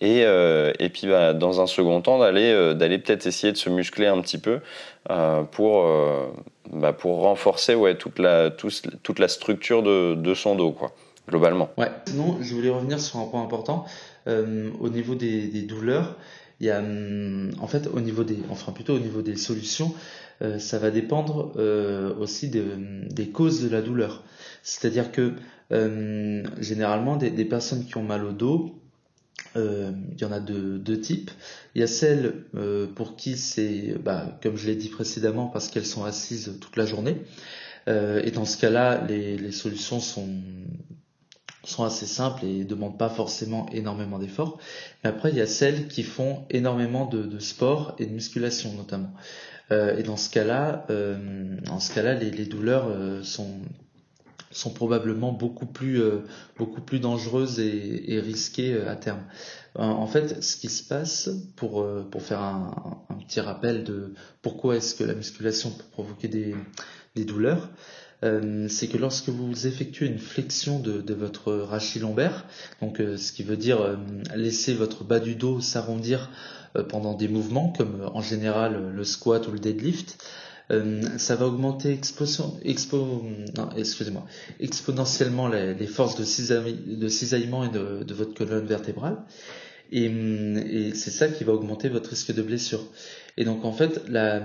Et, 0.00 0.24
euh, 0.24 0.72
et 0.78 0.88
puis, 0.88 1.06
bah, 1.06 1.34
dans 1.34 1.60
un 1.60 1.66
second 1.66 2.00
temps, 2.00 2.18
d'aller 2.18 2.52
euh, 2.52 2.74
peut-être 2.74 3.26
essayer 3.26 3.52
de 3.52 3.58
se 3.58 3.68
muscler 3.68 4.06
un 4.06 4.20
petit 4.20 4.38
peu 4.38 4.60
euh, 5.10 5.42
pour, 5.42 5.86
bah, 6.72 6.92
pour 6.92 7.20
renforcer 7.20 7.74
ouais, 7.74 7.96
toute, 7.96 8.18
la, 8.18 8.50
toute, 8.50 9.18
la 9.18 9.28
structure 9.28 9.82
de, 9.82 10.14
de 10.14 10.34
son 10.34 10.54
dos, 10.54 10.72
quoi, 10.72 10.92
globalement. 11.28 11.70
Ouais, 11.76 11.90
sinon, 12.06 12.38
je 12.40 12.54
voulais 12.54 12.70
revenir 12.70 12.98
sur 13.00 13.18
un 13.18 13.26
point 13.26 13.42
important 13.42 13.84
euh, 14.26 14.70
au 14.80 14.88
niveau 14.88 15.14
des, 15.14 15.48
des, 15.48 15.62
douleurs, 15.62 16.16
il 16.60 16.66
y 16.66 16.70
a, 16.70 16.82
en 17.60 17.66
fait, 17.66 17.88
au 17.92 18.00
niveau 18.00 18.24
des, 18.24 18.38
enfin 18.50 18.72
plutôt 18.72 18.94
au 18.94 18.98
niveau 18.98 19.22
des 19.22 19.36
solutions, 19.36 19.94
euh, 20.42 20.58
ça 20.58 20.78
va 20.78 20.90
dépendre 20.90 21.52
euh, 21.56 22.14
aussi 22.18 22.48
de, 22.48 22.64
des 23.08 23.28
causes 23.28 23.62
de 23.62 23.68
la 23.68 23.82
douleur. 23.82 24.22
C'est-à-dire 24.62 25.12
que 25.12 25.32
euh, 25.72 26.42
généralement, 26.58 27.16
des, 27.16 27.30
des, 27.30 27.44
personnes 27.44 27.84
qui 27.84 27.96
ont 27.96 28.02
mal 28.02 28.24
au 28.24 28.32
dos, 28.32 28.79
euh, 29.56 29.92
il 30.12 30.20
y 30.20 30.24
en 30.24 30.32
a 30.32 30.40
deux, 30.40 30.78
deux 30.78 31.00
types. 31.00 31.30
Il 31.74 31.80
y 31.80 31.84
a 31.84 31.86
celles 31.86 32.44
euh, 32.54 32.86
pour 32.86 33.16
qui 33.16 33.36
c'est, 33.36 33.96
bah, 34.02 34.38
comme 34.42 34.56
je 34.56 34.66
l'ai 34.66 34.76
dit 34.76 34.88
précédemment, 34.88 35.46
parce 35.46 35.68
qu'elles 35.68 35.86
sont 35.86 36.04
assises 36.04 36.56
toute 36.60 36.76
la 36.76 36.86
journée. 36.86 37.16
et 37.88 38.30
dans 38.30 38.44
ce 38.44 38.56
cas-là, 38.58 39.04
les, 39.08 39.36
les 39.36 39.52
solutions 39.52 40.00
sont 40.00 40.28
sont 41.64 41.84
assez 41.84 42.06
simples 42.06 42.44
et 42.44 42.64
demandent 42.64 42.98
pas 42.98 43.08
forcément 43.08 43.66
énormément 43.70 44.18
d'efforts. 44.18 44.58
Mais 45.02 45.10
après, 45.10 45.30
il 45.30 45.36
y 45.36 45.40
a 45.40 45.46
celles 45.46 45.88
qui 45.88 46.02
font 46.02 46.44
énormément 46.50 47.06
de, 47.06 47.22
de 47.22 47.38
sport 47.38 47.94
et 47.98 48.06
de 48.06 48.12
musculation 48.12 48.72
notamment. 48.74 49.12
Euh, 49.72 49.96
et 49.96 50.02
dans 50.02 50.16
ce 50.16 50.30
cas-là, 50.30 50.84
euh, 50.90 51.56
dans 51.64 51.80
ce 51.80 51.94
cas-là, 51.94 52.14
les, 52.14 52.30
les 52.30 52.46
douleurs 52.46 52.88
euh, 52.88 53.22
sont 53.22 53.60
sont 54.50 54.72
probablement 54.72 55.32
beaucoup 55.32 55.66
plus, 55.66 56.02
beaucoup 56.56 56.80
plus 56.80 56.98
dangereuses 57.00 57.60
et, 57.60 58.12
et 58.12 58.20
risquées 58.20 58.80
à 58.82 58.96
terme. 58.96 59.22
En 59.76 60.06
fait, 60.06 60.42
ce 60.42 60.56
qui 60.56 60.68
se 60.68 60.82
passe, 60.82 61.30
pour, 61.56 61.86
pour 62.10 62.22
faire 62.22 62.40
un, 62.40 63.02
un 63.08 63.14
petit 63.14 63.40
rappel 63.40 63.84
de 63.84 64.14
pourquoi 64.42 64.76
est-ce 64.76 64.94
que 64.94 65.04
la 65.04 65.14
musculation 65.14 65.70
peut 65.70 65.84
provoquer 65.92 66.28
des, 66.28 66.56
des 67.14 67.24
douleurs, 67.24 67.70
euh, 68.22 68.68
c'est 68.68 68.88
que 68.88 68.98
lorsque 68.98 69.28
vous 69.28 69.66
effectuez 69.66 70.06
une 70.06 70.18
flexion 70.18 70.78
de, 70.78 71.00
de 71.00 71.14
votre 71.14 71.52
rachis 71.54 72.00
lombaire, 72.00 72.44
donc 72.80 73.00
euh, 73.00 73.16
ce 73.16 73.32
qui 73.32 73.42
veut 73.42 73.56
dire 73.56 73.80
euh, 73.80 73.96
laisser 74.36 74.74
votre 74.74 75.04
bas 75.04 75.20
du 75.20 75.34
dos 75.34 75.60
s'arrondir 75.60 76.30
pendant 76.88 77.14
des 77.14 77.26
mouvements 77.26 77.72
comme 77.76 78.08
en 78.14 78.20
général 78.22 78.92
le 78.94 79.04
squat 79.04 79.48
ou 79.48 79.50
le 79.50 79.58
deadlift, 79.58 80.24
ça 81.18 81.36
va 81.36 81.46
augmenter 81.46 81.98
exponentiellement 84.60 85.48
les, 85.48 85.86
forces 85.86 86.16
de, 86.16 86.24
cisaillement 86.24 87.64
et 87.64 87.70
de, 87.70 88.04
de, 88.04 88.14
votre 88.14 88.34
colonne 88.34 88.66
vertébrale. 88.66 89.18
Et, 89.92 90.04
et 90.06 90.94
c'est 90.94 91.10
ça 91.10 91.28
qui 91.28 91.44
va 91.44 91.52
augmenter 91.52 91.88
votre 91.88 92.10
risque 92.10 92.32
de 92.34 92.42
blessure. 92.42 92.84
Et 93.36 93.44
donc 93.44 93.64
en 93.64 93.72
fait, 93.72 94.02
la, 94.08 94.42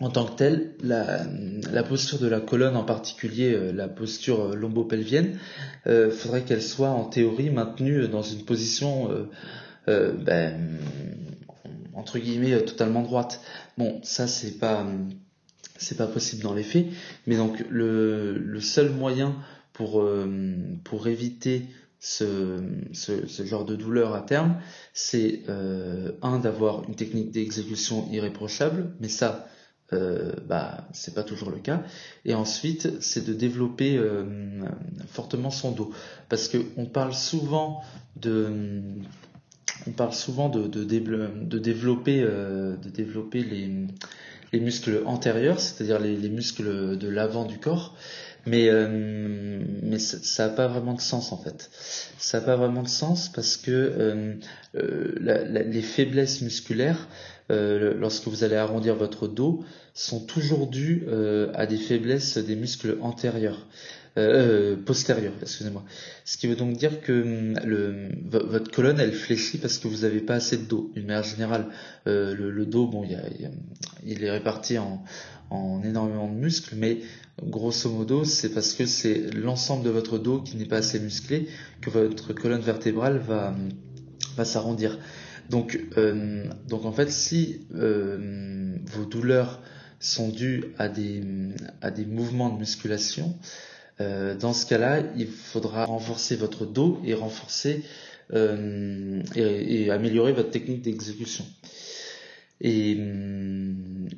en 0.00 0.10
tant 0.10 0.26
que 0.26 0.36
telle, 0.36 0.74
la, 0.82 1.82
posture 1.82 2.18
de 2.18 2.26
la 2.26 2.40
colonne, 2.40 2.76
en 2.76 2.84
particulier 2.84 3.52
euh, 3.52 3.72
la 3.72 3.88
posture 3.88 4.40
euh, 4.40 4.54
lombopelvienne, 4.54 5.38
euh, 5.86 6.10
faudrait 6.10 6.42
qu'elle 6.42 6.62
soit 6.62 6.90
en 6.90 7.04
théorie 7.04 7.50
maintenue 7.50 8.08
dans 8.08 8.22
une 8.22 8.44
position 8.44 9.10
ben, 9.86 10.78
entre 11.92 12.18
guillemets 12.18 12.58
totalement 12.64 13.02
droite. 13.02 13.40
Bon, 13.76 14.00
ça 14.02 14.26
c'est 14.26 14.58
pas 14.58 14.86
c'est 15.78 15.96
pas 15.96 16.06
possible 16.06 16.42
dans 16.42 16.54
les 16.54 16.62
faits, 16.62 16.86
mais 17.26 17.36
donc 17.36 17.64
le, 17.68 18.38
le 18.38 18.60
seul 18.60 18.90
moyen 18.90 19.36
pour 19.72 20.06
pour 20.84 21.08
éviter 21.08 21.66
ce, 21.98 22.60
ce, 22.92 23.26
ce, 23.26 23.44
genre 23.44 23.64
de 23.64 23.74
douleur 23.74 24.14
à 24.14 24.20
terme, 24.20 24.56
c'est 24.92 25.42
un 26.22 26.38
d'avoir 26.38 26.88
une 26.88 26.94
technique 26.94 27.32
d'exécution 27.32 28.08
irréprochable, 28.12 28.92
mais 29.00 29.08
ça 29.08 29.48
euh, 29.92 30.32
bah, 30.46 30.88
c'est 30.92 31.14
pas 31.14 31.22
toujours 31.22 31.50
le 31.50 31.58
cas. 31.58 31.82
Et 32.24 32.34
ensuite, 32.34 33.00
c'est 33.02 33.24
de 33.24 33.32
développer 33.32 33.96
euh, 33.96 34.24
fortement 35.08 35.50
son 35.50 35.72
dos, 35.72 35.92
parce 36.28 36.48
que 36.48 36.58
on 36.76 36.86
parle 36.86 37.12
souvent 37.12 37.82
de, 38.16 38.50
on 39.86 39.90
parle 39.92 40.14
souvent 40.14 40.48
de, 40.48 40.66
de, 40.66 40.84
de 40.84 41.58
développer, 41.58 42.22
euh, 42.22 42.76
de 42.76 42.88
développer 42.88 43.44
les, 43.44 43.86
les 44.54 44.60
muscles 44.60 45.02
antérieurs, 45.04 45.60
c'est-à-dire 45.60 45.98
les, 45.98 46.16
les, 46.16 46.28
muscles 46.28 46.96
de 46.96 47.08
l'avant 47.08 47.44
du 47.44 47.58
corps. 47.58 47.94
Mais, 48.46 48.68
euh, 48.68 49.60
ça 49.98 50.48
n'a 50.48 50.52
pas 50.52 50.66
vraiment 50.66 50.94
de 50.94 51.00
sens 51.00 51.32
en 51.32 51.38
fait. 51.38 51.70
Ça 52.18 52.40
n'a 52.40 52.46
pas 52.46 52.56
vraiment 52.56 52.82
de 52.82 52.88
sens 52.88 53.30
parce 53.30 53.56
que 53.56 53.70
euh, 53.70 54.34
euh 54.76 55.62
les 55.64 55.82
faiblesses 55.82 56.42
musculaires, 56.42 57.08
lorsque 57.48 58.28
vous 58.28 58.44
allez 58.44 58.56
arrondir 58.56 58.96
votre 58.96 59.28
dos, 59.28 59.64
sont 59.94 60.20
toujours 60.20 60.66
dues 60.66 61.06
à 61.54 61.66
des 61.66 61.76
faiblesses 61.76 62.38
des 62.38 62.56
muscles 62.56 62.98
antérieurs. 63.00 63.66
Euh, 64.16 64.76
postérieurs, 64.76 65.32
excusez-moi. 65.42 65.84
Ce 66.24 66.38
qui 66.38 66.46
veut 66.46 66.54
donc 66.54 66.76
dire 66.76 67.00
que 67.00 67.22
hum, 67.22 68.08
votre 68.30 68.70
colonne, 68.70 69.00
elle 69.00 69.12
fléchit 69.12 69.58
parce 69.58 69.78
que 69.78 69.88
vous 69.88 70.02
n'avez 70.02 70.20
pas 70.20 70.34
assez 70.34 70.56
de 70.56 70.64
dos. 70.64 70.90
D'une 70.94 71.06
manière 71.06 71.24
générale, 71.24 71.66
le, 72.06 72.32
le, 72.32 72.66
dos, 72.66 72.86
bon, 72.86 73.04
il, 73.04 73.18
il 74.04 74.22
est 74.22 74.30
réparti 74.30 74.78
en, 74.78 75.02
en 75.50 75.82
énormément 75.82 76.28
de 76.28 76.34
muscles, 76.34 76.74
mais 76.76 76.98
grosso 77.42 77.90
modo, 77.90 78.24
c'est 78.24 78.50
parce 78.50 78.74
que 78.74 78.86
c'est 78.86 79.34
l'ensemble 79.34 79.84
de 79.84 79.90
votre 79.90 80.18
dos 80.18 80.40
qui 80.40 80.56
n'est 80.56 80.66
pas 80.66 80.78
assez 80.78 81.00
musclé 81.00 81.48
que 81.80 81.90
votre 81.90 82.32
colonne 82.32 82.60
vertébrale 82.60 83.18
va, 83.18 83.54
va 84.36 84.44
s'arrondir. 84.44 84.98
Donc, 85.50 85.78
euh, 85.96 86.44
donc 86.68 86.84
en 86.84 86.92
fait, 86.92 87.10
si 87.10 87.66
euh, 87.74 88.76
vos 88.86 89.04
douleurs 89.04 89.60
sont 90.00 90.28
dues 90.28 90.64
à 90.78 90.88
des 90.88 92.04
mouvements 92.06 92.50
de 92.50 92.58
musculation, 92.58 93.36
euh, 94.00 94.34
dans 94.34 94.52
ce 94.52 94.66
cas-là, 94.66 95.02
il 95.16 95.28
faudra 95.28 95.84
renforcer 95.84 96.36
votre 96.36 96.66
dos 96.66 97.00
et 97.04 97.14
renforcer 97.14 97.82
et, 98.32 99.22
et 99.36 99.90
améliorer 99.90 100.32
votre 100.32 100.50
technique 100.50 100.82
d'exécution. 100.82 101.44
Et, 102.60 102.96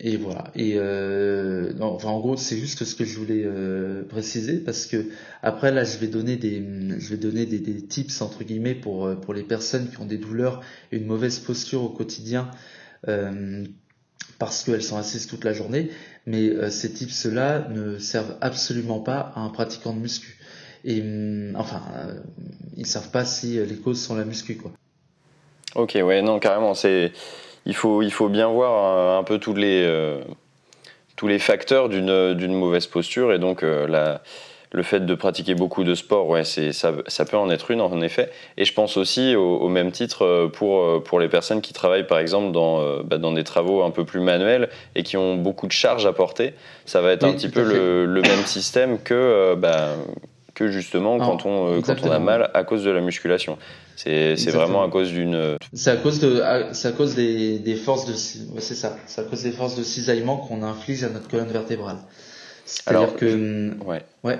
et 0.00 0.16
voilà. 0.16 0.52
Et 0.54 0.74
euh, 0.76 1.72
enfin, 1.80 2.10
en 2.10 2.20
gros, 2.20 2.36
c'est 2.36 2.56
juste 2.56 2.84
ce 2.84 2.94
que 2.94 3.04
je 3.04 3.18
voulais 3.18 3.42
euh, 3.44 4.04
préciser 4.04 4.58
parce 4.58 4.86
que 4.86 5.06
après 5.42 5.72
là, 5.72 5.84
je 5.84 5.98
vais 5.98 6.06
donner 6.06 6.36
des, 6.36 6.62
je 6.98 7.08
vais 7.08 7.16
donner 7.16 7.46
des, 7.46 7.58
des, 7.58 7.82
tips 7.82 8.20
entre 8.20 8.44
guillemets 8.44 8.74
pour 8.74 9.10
pour 9.20 9.34
les 9.34 9.42
personnes 9.42 9.90
qui 9.90 10.00
ont 10.00 10.06
des 10.06 10.18
douleurs 10.18 10.62
et 10.92 10.98
une 10.98 11.06
mauvaise 11.06 11.38
posture 11.40 11.82
au 11.82 11.88
quotidien. 11.88 12.50
Euh, 14.36 14.38
parce 14.38 14.64
qu'elles 14.64 14.82
sont 14.82 14.96
assises 14.96 15.26
toute 15.26 15.44
la 15.44 15.52
journée, 15.52 15.90
mais 16.26 16.48
euh, 16.48 16.70
ces 16.70 16.92
tips-là 16.92 17.68
ne 17.70 17.98
servent 17.98 18.36
absolument 18.40 19.00
pas 19.00 19.32
à 19.34 19.40
un 19.40 19.48
pratiquant 19.48 19.92
de 19.92 19.98
muscu. 19.98 20.38
Et 20.84 21.02
enfin, 21.56 21.82
euh, 21.96 22.20
ils 22.76 22.86
servent 22.86 23.10
pas 23.10 23.24
si 23.24 23.58
les 23.58 23.76
causes 23.76 24.00
sont 24.00 24.14
la 24.14 24.24
muscu, 24.24 24.56
quoi. 24.56 24.70
Ok, 25.74 25.98
ouais, 26.00 26.22
non, 26.22 26.38
carrément, 26.38 26.74
c'est 26.74 27.12
il 27.66 27.74
faut, 27.74 28.00
il 28.02 28.12
faut 28.12 28.28
bien 28.28 28.48
voir 28.48 29.18
un, 29.18 29.24
peu 29.24 29.38
tous 29.38 29.54
les, 29.54 29.82
euh, 29.84 30.22
tous 31.16 31.26
les 31.26 31.38
facteurs 31.38 31.88
d'une 31.88 32.54
mauvaise 32.54 32.86
posture 32.86 33.32
et 33.32 33.38
donc 33.38 33.62
euh, 33.64 33.86
la, 33.88 34.22
le 34.72 34.82
fait 34.82 35.00
de 35.00 35.14
pratiquer 35.14 35.54
beaucoup 35.54 35.84
de 35.84 35.94
sport, 35.94 36.28
ouais, 36.28 36.44
ça, 36.44 36.92
ça 37.06 37.24
peut 37.24 37.36
en 37.36 37.50
être 37.50 37.70
une 37.70 37.80
en 37.80 38.00
effet. 38.00 38.30
Et 38.56 38.64
je 38.64 38.72
pense 38.72 38.96
aussi 38.96 39.34
au, 39.36 39.68
même 39.68 39.92
titre 39.92 40.24
euh, 40.24 40.48
pour, 40.48 41.02
pour 41.02 41.20
les 41.20 41.28
personnes 41.28 41.60
qui 41.60 41.72
travaillent 41.72 42.06
par 42.06 42.18
exemple 42.18 42.52
dans, 42.52 43.02
bah, 43.02 43.18
dans 43.18 43.32
des 43.32 43.44
travaux 43.44 43.82
un 43.82 43.90
peu 43.90 44.04
plus 44.04 44.20
manuels 44.20 44.68
et 44.94 45.02
qui 45.02 45.16
ont 45.16 45.36
beaucoup 45.36 45.66
de 45.66 45.72
charges 45.72 46.06
à 46.06 46.12
porter. 46.12 46.54
Ça 46.84 47.00
va 47.00 47.12
être 47.12 47.24
un 47.24 47.32
petit 47.32 47.48
peu 47.48 47.62
le, 47.62 48.06
le, 48.06 48.22
même 48.22 48.44
système 48.44 48.98
que, 48.98 49.54
bah, 49.54 49.90
que 50.54 50.68
justement 50.68 51.18
quand, 51.18 51.46
on, 51.46 51.80
quand 51.82 52.02
on 52.02 52.10
a 52.10 52.18
mal 52.18 52.50
à 52.54 52.64
cause 52.64 52.84
de 52.84 52.90
la 52.90 53.00
musculation. 53.00 53.58
C'est 53.96 54.50
vraiment 54.50 54.82
à 54.82 54.90
cause 54.90 55.10
d'une. 55.10 55.56
C'est 55.72 55.90
à 55.90 55.96
cause 55.96 56.20
de, 56.20 56.42
c'est 56.72 56.88
à 56.88 56.92
cause 56.92 57.14
des, 57.14 57.58
des 57.58 57.76
forces 57.76 58.06
de, 58.06 58.12
c'est 58.14 58.74
ça. 58.74 58.96
C'est 59.06 59.22
à 59.22 59.24
cause 59.24 59.42
des 59.42 59.52
forces 59.52 59.76
de 59.76 59.82
cisaillement 59.82 60.36
qu'on 60.36 60.62
inflige 60.62 61.02
à 61.04 61.08
notre 61.08 61.28
colonne 61.28 61.48
vertébrale. 61.48 61.98
C'est-à-dire 62.64 63.16
que. 63.16 63.72
Ouais. 63.84 64.02
Ouais. 64.22 64.38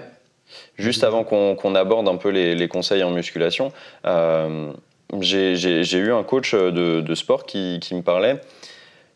Juste 0.79 1.05
avant 1.05 1.25
qu'on 1.25 1.75
aborde 1.75 2.09
un 2.09 2.17
peu 2.17 2.31
les, 2.31 2.69
conseils 2.69 3.03
en 3.03 3.11
musculation, 3.11 3.73
euh, 4.07 4.73
j'ai 5.21 5.99
eu 5.99 6.13
un 6.13 6.23
coach 6.23 6.55
de, 6.55 7.15
sport 7.15 7.47
qui, 7.47 7.79
qui, 7.81 7.95
me 7.95 8.03
parlait 8.03 8.41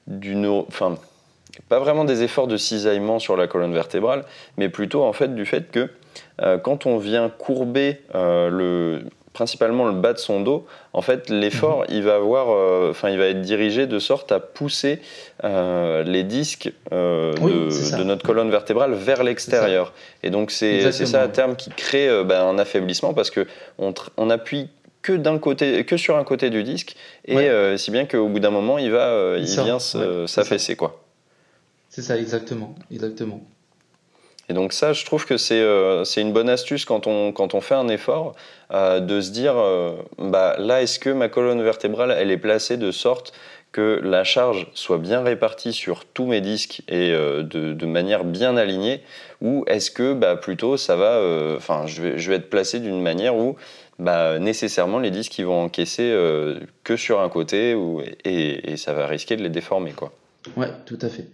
d'une, 0.07 0.47
enfin, 0.47 0.97
pas 1.69 1.79
vraiment 1.79 2.05
des 2.05 2.23
efforts 2.23 2.47
de 2.47 2.57
cisaillement 2.57 3.19
sur 3.19 3.37
la 3.37 3.47
colonne 3.47 3.73
vertébrale, 3.73 4.25
mais 4.57 4.69
plutôt 4.69 5.05
en 5.05 5.13
fait 5.13 5.35
du 5.35 5.45
fait 5.47 5.71
que 5.71 5.91
euh, 6.43 6.59
quand 6.59 6.87
on 6.87 6.99
vient 6.99 7.29
courber 7.29 8.01
euh, 8.15 8.49
le 8.49 9.05
principalement 9.41 9.87
le 9.87 9.95
bas 9.95 10.13
de 10.13 10.19
son 10.19 10.43
dos, 10.43 10.67
en 10.93 11.01
fait, 11.01 11.31
l'effort, 11.31 11.79
mhm. 11.79 11.97
il 11.97 12.03
va 12.03 12.17
avoir, 12.17 12.51
euh, 12.51 12.91
enfin, 12.91 13.09
il 13.09 13.17
va 13.17 13.25
être 13.25 13.41
dirigé 13.41 13.87
de 13.87 13.99
sorte 13.99 14.33
à 14.33 14.39
pousser 14.39 15.01
euh, 15.45 16.03
les 16.03 16.25
disques 16.25 16.71
euh, 16.93 17.33
de, 17.33 18.05
notre 18.05 18.23
colonne 18.23 18.51
vertébrale 18.51 18.93
vers 18.93 19.25
l'extérieur. 19.25 19.95
Et 20.23 20.29
donc, 20.29 20.51
c'est 20.51 20.93
ça 20.93 21.23
à 21.23 21.29
terme 21.29 21.57
qui 21.57 21.71
crée 21.71 22.23
ben, 22.25 22.49
un 22.49 22.59
affaiblissement 22.59 23.15
parce 23.15 23.31
que 23.31 23.47
on, 23.79 23.95
on 24.19 24.29
appuie 24.29 24.69
que 25.01 25.15
d'un 25.15 25.39
côté, 25.39 25.87
que 25.87 25.97
sur 25.97 26.19
un 26.19 26.25
côté 26.25 26.51
du 26.51 26.63
disque, 26.63 26.95
et 27.25 27.49
si 27.79 27.91
bien 27.91 28.05
qu'au 28.05 28.29
bout 28.29 28.41
d'un 28.41 28.51
moment, 28.51 28.77
il 28.77 28.91
va, 28.91 29.37
il, 29.39 29.47
vient 29.47 29.79
s'affaisser, 29.79 30.77
quoi. 30.77 31.03
C'est 31.89 32.03
ça, 32.03 32.19
exactement, 32.19 32.75
exactement. 32.93 33.41
Et 34.51 34.53
donc 34.53 34.73
ça, 34.73 34.93
je 34.93 35.05
trouve 35.05 35.27
que 35.27 35.37
c'est 35.37 35.61
euh, 35.61 36.03
une 36.17 36.33
bonne 36.33 36.49
astuce 36.49 36.85
quand 36.85 37.07
on, 37.07 37.31
quand 37.31 37.55
on 37.55 37.61
fait 37.61 37.77
un 37.77 37.87
effort, 37.87 38.35
euh, 38.73 38.99
de 38.99 39.21
se 39.21 39.31
dire, 39.31 39.55
euh, 39.57 39.93
bah, 40.19 40.57
là, 40.59 40.83
est-ce 40.83 40.99
que 40.99 41.09
ma 41.09 41.29
colonne 41.29 41.63
vertébrale, 41.63 42.13
elle 42.19 42.33
est 42.33 42.37
placée 42.37 42.77
de 42.77 42.91
sorte 42.91 43.33
que 43.71 44.01
la 44.03 44.25
charge 44.25 44.67
soit 44.75 44.99
bien 44.99 45.23
répartie 45.23 45.73
sur 45.73 46.05
tous 46.05 46.27
mes 46.27 46.41
disques 46.41 46.83
et 46.89 47.13
de, 47.13 47.43
de, 47.43 47.87
manière 47.87 48.25
bien 48.25 48.57
alignée, 48.57 49.05
ou 49.41 49.63
est-ce 49.69 49.93
que 49.93 50.13
bah, 50.13 50.35
plutôt 50.35 50.77
ça 50.77 50.97
va, 50.97 51.23
enfin, 51.57 51.87
je, 51.87 52.03
vais, 52.03 52.35
être 52.35 52.51
placé 52.51 52.81
d'une 52.81 53.01
manière 53.01 53.37
où 53.37 53.55
bah, 54.01 54.41
nécessairement 54.41 54.99
les 54.99 55.13
disques 55.13 55.39
ils 55.39 55.47
vont 55.47 55.63
encaisser 55.63 56.13
que 56.83 56.97
sur 56.97 57.21
un 57.21 57.29
côté 57.29 57.77
et, 58.25 58.73
et, 58.73 58.77
ça 58.77 58.93
va 58.93 59.07
risquer 59.07 59.37
de 59.37 59.43
les 59.45 59.51
déformer. 59.51 59.93
quoi. 59.93 60.11
Ouais, 60.57 60.71
tout 60.87 60.99
à 61.03 61.09
fait. 61.09 61.29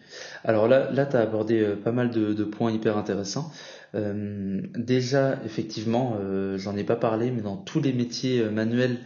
Alors 0.45 0.67
là, 0.67 0.91
là 0.91 1.07
tu 1.07 1.17
as 1.17 1.21
abordé 1.21 1.61
euh, 1.61 1.77
pas 1.77 1.93
mal 1.93 2.11
de, 2.11 2.45
points 2.45 2.73
hyper 2.73 2.97
intéressants. 2.97 3.53
Euh, 3.95 4.61
déjà, 4.75 5.39
effectivement, 5.45 6.17
euh, 6.21 6.59
j'en 6.59 6.77
ai 6.77 6.83
pas 6.83 6.97
parlé, 6.97 7.31
mais 7.31 7.41
dans 7.41 7.57
tous 7.57 7.81
les 7.81 7.93
métiers 7.93 8.45
manuels, 8.51 8.99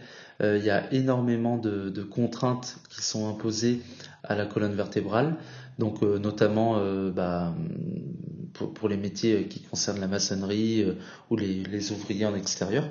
il 0.43 0.63
y 0.63 0.71
a 0.71 0.91
énormément 0.91 1.57
de, 1.57 2.01
contraintes 2.01 2.77
qui 2.89 3.03
sont 3.03 3.29
imposées 3.29 3.79
à 4.23 4.35
la 4.35 4.47
colonne 4.47 4.73
vertébrale. 4.73 5.35
Donc, 5.77 6.01
notamment, 6.01 6.81
bah, 7.11 7.53
pour, 8.73 8.89
les 8.89 8.97
métiers 8.97 9.43
qui 9.43 9.61
concernent 9.61 9.99
la 9.99 10.07
maçonnerie 10.07 10.83
ou 11.29 11.37
les, 11.37 11.63
les, 11.65 11.91
ouvriers 11.91 12.25
en 12.25 12.33
extérieur. 12.33 12.89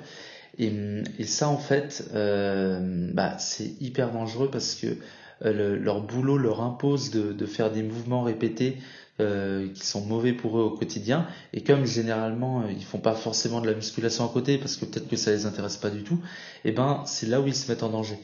Et, 0.59 0.71
et 1.19 1.25
ça, 1.25 1.49
en 1.49 1.57
fait, 1.57 2.09
bah, 2.13 3.37
c'est 3.37 3.73
hyper 3.81 4.13
dangereux 4.13 4.49
parce 4.49 4.75
que 4.75 4.95
leur 5.41 6.01
boulot 6.01 6.37
leur 6.37 6.61
impose 6.61 7.11
de, 7.11 7.33
de, 7.33 7.45
faire 7.45 7.71
des 7.71 7.83
mouvements 7.83 8.23
répétés 8.23 8.77
euh, 9.19 9.67
qui 9.73 9.85
sont 9.85 10.01
mauvais 10.05 10.33
pour 10.33 10.57
eux 10.59 10.63
au 10.63 10.71
quotidien. 10.71 11.27
Et 11.53 11.63
comme 11.63 11.85
généralement 11.85 12.67
ils 12.67 12.83
font 12.83 12.99
pas 12.99 13.13
forcément 13.13 13.61
de 13.61 13.67
la 13.67 13.73
musculation 13.73 14.25
à 14.25 14.29
côté 14.29 14.57
parce 14.57 14.77
que 14.77 14.85
peut-être 14.85 15.07
que 15.07 15.15
ça 15.15 15.31
les 15.31 15.45
intéresse 15.45 15.77
pas 15.77 15.89
du 15.89 16.03
tout, 16.03 16.19
et 16.63 16.69
eh 16.69 16.71
ben 16.71 17.03
c'est 17.05 17.27
là 17.27 17.41
où 17.41 17.47
ils 17.47 17.55
se 17.55 17.69
mettent 17.71 17.83
en 17.83 17.89
danger. 17.89 18.17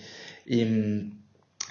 Et 0.48 0.66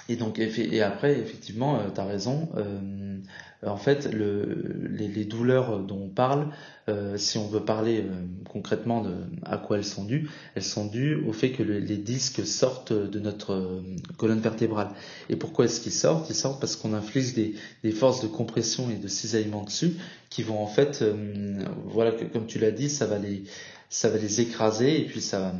et 0.09 0.15
donc 0.15 0.39
et 0.39 0.81
après 0.81 1.19
effectivement 1.19 1.79
euh, 1.79 1.89
tu 1.93 1.99
as 1.99 2.05
raison. 2.05 2.49
Euh, 2.57 3.19
euh, 3.63 3.69
en 3.69 3.77
fait, 3.77 4.11
le, 4.13 4.87
les, 4.89 5.25
douleurs 5.25 5.79
dont 5.79 6.03
on 6.05 6.09
parle, 6.09 6.49
euh, 6.89 7.17
si 7.17 7.37
on 7.37 7.47
veut 7.47 7.63
parler 7.63 8.01
euh, 8.01 8.25
concrètement 8.49 9.01
de 9.01 9.13
à 9.43 9.57
quoi 9.57 9.77
elles 9.77 9.85
sont 9.85 10.05
dues, 10.05 10.29
elles 10.55 10.63
sont 10.63 10.85
dues 10.85 11.15
au 11.27 11.33
fait 11.33 11.51
que 11.51 11.63
les 11.63 11.97
disques 11.97 12.45
sortent 12.45 12.93
de 12.93 13.19
notre 13.19 13.81
colonne 14.17 14.39
vertébrale. 14.39 14.89
Et 15.29 15.35
pourquoi 15.35 15.65
est-ce 15.65 15.81
qu'ils 15.81 15.91
sortent? 15.91 16.29
Ils 16.29 16.35
sortent 16.35 16.59
parce 16.59 16.75
qu'on 16.75 16.93
inflige 16.93 17.33
des, 17.33 17.55
des, 17.83 17.91
forces 17.91 18.21
de 18.21 18.27
compression 18.27 18.89
et 18.89 18.95
de 18.95 19.07
cisaillement 19.07 19.63
dessus, 19.63 19.93
qui 20.29 20.43
vont 20.43 20.61
en 20.61 20.67
fait, 20.67 21.03
voilà, 21.85 22.11
comme 22.11 22.45
tu 22.45 22.59
l'as 22.59 22.71
dit, 22.71 22.89
ça 22.89 23.05
va 23.05 23.17
les, 23.17 23.43
ça 23.89 24.09
va 24.09 24.17
les 24.17 24.41
écraser 24.41 25.01
et 25.01 25.05
puis 25.05 25.21
ça, 25.21 25.53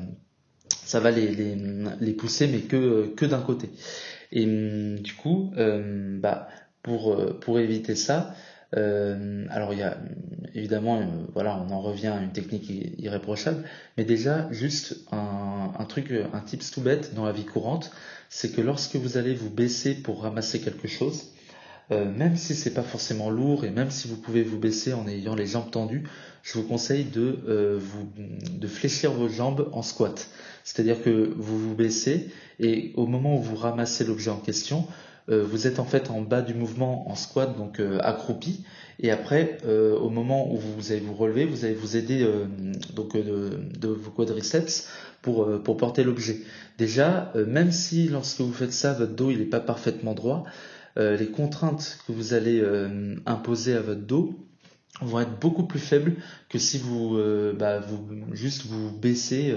ça 0.70 1.00
va 1.00 1.12
les, 1.12 1.34
les, 1.34 1.58
les 2.00 2.13
pousser, 2.13 2.48
mais 2.48 2.60
que 2.60 3.08
que 3.16 3.25
d'un 3.25 3.42
côté. 3.42 3.70
Et 4.31 4.46
du 4.46 5.13
coup, 5.13 5.51
bah 5.55 6.48
pour, 6.88 7.13
euh, 7.13 7.38
pour 7.39 7.60
éviter 7.60 7.96
ça, 7.96 8.34
euh, 8.75 9.46
alors 9.50 9.74
il 9.74 9.79
y 9.79 9.84
a 9.84 9.98
évidemment, 10.53 11.01
euh, 11.01 11.05
voilà, 11.34 11.57
on 11.57 11.72
en 11.72 11.81
revient 11.81 12.07
à 12.07 12.22
une 12.22 12.31
technique 12.31 12.69
irréprochable, 12.98 13.65
mais 13.98 14.05
déjà 14.05 14.51
juste 14.51 15.05
un, 15.12 15.74
un 15.77 15.86
truc, 15.86 16.12
un 16.12 16.39
tips 16.39 16.72
tout 16.72 16.81
bête 16.81 17.13
dans 17.13 17.25
la 17.25 17.34
vie 17.34 17.46
courante, 17.46 17.91
c'est 18.29 18.51
que 18.53 18.62
lorsque 18.62 18.96
vous 18.96 19.17
allez 19.17 19.34
vous 19.34 19.50
baisser 19.50 19.96
pour 19.96 20.24
ramasser 20.24 20.62
quelque 20.62 20.88
chose, 20.88 21.34
même 21.89 22.36
si 22.36 22.53
c'est 22.53 22.74
pas 22.74 22.84
forcément 22.84 23.29
lourd 23.29 23.63
et 23.63 23.70
même 23.70 23.91
si 23.91 24.08
vous 24.08 24.17
pouvez 24.17 24.44
vous 24.44 24.58
baisser 24.58 24.94
en 24.94 25.08
ayant 25.08 25.36
les 25.36 25.48
jambes 25.48 25.72
tendues, 25.72 26.03
je 26.44 26.53
vous 26.53 26.63
conseille 26.63 27.06
de 27.06 27.77
vous 27.79 28.10
de 28.51 28.67
fléchir 28.67 29.12
vos 29.13 29.29
jambes 29.29 29.70
en 29.72 29.82
squat. 29.82 30.27
C'est-à-dire 30.65 31.01
que 31.01 31.34
vous 31.38 31.58
vous 31.58 31.75
baissez 31.75 32.29
et 32.60 32.91
au 32.96 33.08
moment 33.08 33.38
où 33.38 33.41
vous 33.41 33.56
ramassez 33.56 34.03
l'objet 34.03 34.32
en 34.32 34.38
question, 34.38 34.86
euh, 35.29 35.44
vous 35.44 35.67
êtes 35.67 35.79
en 35.79 35.86
fait 35.86 36.10
en 36.10 36.22
bas 36.22 36.41
du 36.41 36.53
mouvement 36.53 37.10
en 37.12 37.15
squat, 37.15 37.58
donc 37.58 37.79
euh, 37.79 38.00
accroupi. 38.01 38.63
Et 39.00 39.12
après, 39.12 39.58
euh, 39.65 39.98
au 39.98 40.10
moment 40.10 40.51
où 40.51 40.58
vous 40.58 40.91
allez 40.91 41.01
vous 41.01 41.13
relever, 41.13 41.46
vous 41.46 41.65
allez 41.65 41.74
vous 41.74 41.98
aider 41.98 42.27
donc 42.96 43.15
de, 43.15 43.88
vos 43.88 44.12
quadriceps 44.12 44.88
pour, 45.22 45.62
pour 45.63 45.77
porter 45.77 46.03
l'objet. 46.03 46.38
Déjà, 46.77 47.32
même 47.48 47.72
si 47.72 48.08
lorsque 48.08 48.41
vous 48.41 48.53
faites 48.53 48.74
ça, 48.74 48.94
votre 48.94 49.13
dos 49.13 49.29
il 49.29 49.39
n'est 49.39 49.46
pas 49.46 49.60
parfaitement 49.60 50.13
droit, 50.13 50.46
les 50.98 51.27
contraintes 51.27 52.00
que 52.08 52.12
vous 52.12 52.34
allez 52.34 52.63
imposer 53.25 53.75
à 53.75 53.82
votre 53.82 54.01
dos 54.01 54.36
vont 55.01 55.20
être 55.20 55.39
beaucoup 55.39 55.68
plus 55.68 55.80
faibles 55.80 56.16
que 56.50 56.58
si 56.58 56.80
vous, 56.80 57.20
bah, 57.58 57.80
vous 57.80 58.08
juste 58.34 58.66
vous 58.66 58.92
baissez 58.92 59.56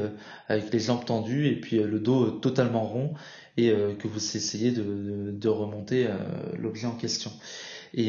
avec 0.49 0.73
les 0.73 0.79
jambes 0.81 1.05
tendues 1.05 1.47
et 1.47 1.59
puis 1.59 1.79
le 1.79 1.99
dos 1.99 2.31
totalement 2.31 2.85
rond 2.85 3.15
et 3.57 3.71
euh, 3.71 3.95
que 3.95 4.09
vous 4.09 4.37
essayez 4.37 4.71
de, 4.71 5.31
de, 5.33 5.49
remonter 5.49 6.07
euh, 6.07 6.13
l'objet 6.59 6.87
en 6.87 6.95
question. 6.95 7.31
Et, 7.95 8.09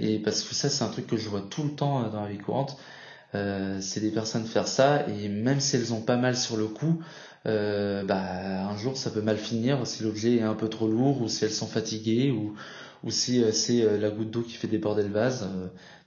et, 0.00 0.18
parce 0.18 0.42
que 0.42 0.54
ça, 0.54 0.68
c'est 0.68 0.84
un 0.84 0.88
truc 0.88 1.06
que 1.06 1.16
je 1.16 1.28
vois 1.28 1.42
tout 1.42 1.62
le 1.62 1.70
temps 1.70 2.04
euh, 2.04 2.10
dans 2.10 2.22
la 2.22 2.28
vie 2.28 2.38
courante. 2.38 2.76
c'est 3.32 4.00
des 4.00 4.10
personnes 4.10 4.44
faire 4.44 4.66
ça 4.66 5.06
et 5.08 5.28
même 5.28 5.60
si 5.60 5.76
elles 5.76 5.92
ont 5.92 6.02
pas 6.02 6.16
mal 6.16 6.36
sur 6.36 6.56
le 6.56 6.66
coup, 6.66 7.00
bah, 7.44 8.68
un 8.68 8.76
jour 8.76 8.96
ça 8.96 9.10
peut 9.10 9.22
mal 9.22 9.36
finir 9.36 9.86
si 9.86 10.02
l'objet 10.02 10.36
est 10.36 10.42
un 10.42 10.54
peu 10.54 10.68
trop 10.68 10.88
lourd 10.88 11.22
ou 11.22 11.28
si 11.28 11.44
elles 11.44 11.50
sont 11.50 11.66
fatiguées 11.66 12.30
ou, 12.30 12.54
ou 13.04 13.10
si 13.10 13.42
c'est 13.52 13.98
la 13.98 14.10
goutte 14.10 14.30
d'eau 14.30 14.42
qui 14.42 14.54
fait 14.54 14.68
déborder 14.68 15.02
le 15.02 15.12
vase. 15.12 15.48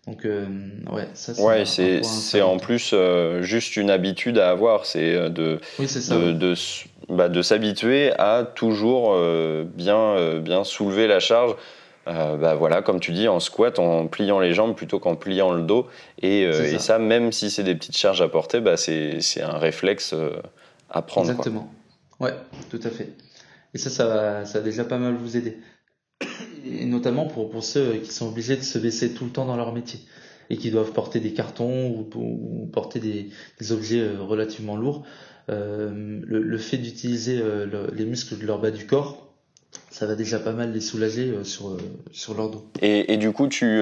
Donc 0.05 0.25
ouais, 0.25 1.07
ça 1.13 1.33
c'est 1.33 1.41
ouais, 1.41 2.01
c'est 2.03 2.41
en 2.41 2.57
plus 2.57 2.93
juste 3.41 3.77
une 3.77 3.89
habitude 3.89 4.37
à 4.37 4.51
avoir, 4.51 4.85
c'est 4.85 5.29
de, 5.29 5.59
de, 5.79 6.31
de, 6.33 6.55
bah, 7.09 7.29
de 7.29 7.41
s'habituer 7.41 8.11
à 8.17 8.43
toujours 8.43 9.13
euh, 9.13 9.65
bien, 9.65 9.97
euh, 9.97 10.39
bien 10.39 10.63
soulever 10.63 11.07
la 11.07 11.19
charge. 11.19 11.55
Euh, 12.07 12.35
bah, 12.37 12.55
voilà, 12.55 12.81
comme 12.81 12.99
tu 12.99 13.11
dis, 13.11 13.27
en 13.27 13.39
squat, 13.39 13.79
en 13.79 14.07
pliant 14.07 14.39
les 14.39 14.53
jambes 14.53 14.75
plutôt 14.75 14.99
qu'en 14.99 15.15
pliant 15.15 15.51
le 15.53 15.63
dos. 15.63 15.87
Et, 16.21 16.41
et 16.41 16.79
ça. 16.79 16.99
même 16.99 17.31
si 17.31 17.49
c'est 17.49 17.63
des 17.63 17.75
petites 17.75 17.97
charges 17.97 18.21
à 18.21 18.27
porter, 18.27 18.59
bah, 18.59 18.77
c'est 18.77 19.41
un 19.41 19.57
réflexe 19.57 20.13
à 20.93 21.01
prendre. 21.01 21.29
Exactement. 21.29 21.69
Ouais, 22.19 22.33
tout 22.69 22.79
à 22.83 22.89
fait. 22.89 23.09
Et 23.73 23.77
ça, 23.77 23.89
ça 23.89 24.05
va, 24.05 24.45
ça 24.45 24.59
va 24.59 24.65
déjà 24.65 24.85
pas 24.85 24.99
mal 24.99 25.15
vous 25.15 25.35
aider. 25.35 25.57
Et 26.65 26.85
notamment 26.85 27.25
pour, 27.25 27.49
pour 27.49 27.63
ceux 27.63 27.95
qui 27.95 28.11
sont 28.11 28.29
obligés 28.29 28.55
de 28.55 28.61
se 28.61 28.77
baisser 28.77 29.13
tout 29.13 29.25
le 29.25 29.31
temps 29.31 29.45
dans 29.45 29.57
leur 29.57 29.73
métier 29.73 29.99
et 30.49 30.57
qui 30.57 30.71
doivent 30.71 30.91
porter 30.93 31.19
des 31.19 31.33
cartons 31.33 31.89
ou, 31.89 32.07
ou 32.15 32.69
porter 32.71 32.99
des, 32.99 33.29
des 33.59 33.71
objets 33.71 34.15
relativement 34.15 34.77
lourds. 34.77 35.03
Euh, 35.49 36.21
le, 36.25 36.41
le, 36.41 36.57
fait 36.57 36.77
d'utiliser 36.77 37.39
euh, 37.41 37.87
les 37.93 38.05
muscles 38.05 38.37
de 38.37 38.45
leur 38.45 38.59
bas 38.59 38.71
du 38.71 38.85
corps, 38.85 39.27
ça 39.89 40.05
va 40.05 40.15
déjà 40.15 40.39
pas 40.39 40.53
mal 40.53 40.71
les 40.71 40.79
soulager 40.79 41.31
euh, 41.31 41.43
sur, 41.43 41.75
sur 42.11 42.33
leur 42.35 42.49
dos. 42.49 42.65
Et, 42.81 43.11
et 43.13 43.17
du 43.17 43.31
coup, 43.33 43.47
tu, 43.47 43.81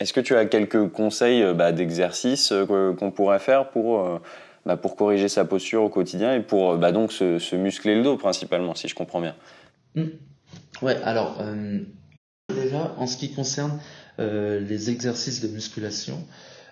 est-ce 0.00 0.12
que 0.12 0.20
tu 0.20 0.34
as 0.34 0.46
quelques 0.46 0.88
conseils 0.88 1.44
bah, 1.54 1.70
d'exercices 1.70 2.52
qu'on 2.68 3.12
pourrait 3.12 3.38
faire 3.38 3.70
pour, 3.70 4.20
bah, 4.66 4.76
pour 4.76 4.96
corriger 4.96 5.28
sa 5.28 5.44
posture 5.44 5.82
au 5.82 5.88
quotidien 5.88 6.34
et 6.34 6.40
pour 6.40 6.76
bah, 6.76 6.92
donc 6.92 7.12
se, 7.12 7.56
muscler 7.56 7.94
le 7.94 8.02
dos 8.02 8.16
principalement, 8.16 8.74
si 8.74 8.88
je 8.88 8.94
comprends 8.94 9.20
bien 9.20 9.34
mmh. 9.94 10.02
Ouais, 10.82 10.96
alors 11.04 11.42
déjà 12.54 12.94
en 12.98 13.06
ce 13.06 13.16
qui 13.16 13.32
concerne 13.32 13.80
les 14.18 14.90
exercices 14.90 15.40
de 15.40 15.48
musculation, 15.48 16.22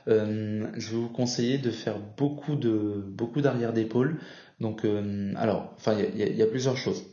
euh, 0.09 0.67
je 0.77 0.91
vais 0.91 0.97
vous 0.97 1.09
conseiller 1.09 1.59
de 1.59 1.71
faire 1.71 1.99
beaucoup 2.17 2.57
de 2.57 3.03
beaucoup 3.07 3.41
d'arrière 3.41 3.73
d'épaule. 3.73 4.19
Donc, 4.61 4.85
euh, 4.85 5.33
alors, 5.37 5.73
enfin, 5.77 5.97
il 6.15 6.37
y, 6.37 6.43
a 6.43 6.47
plusieurs 6.47 6.77
choses. 6.77 7.05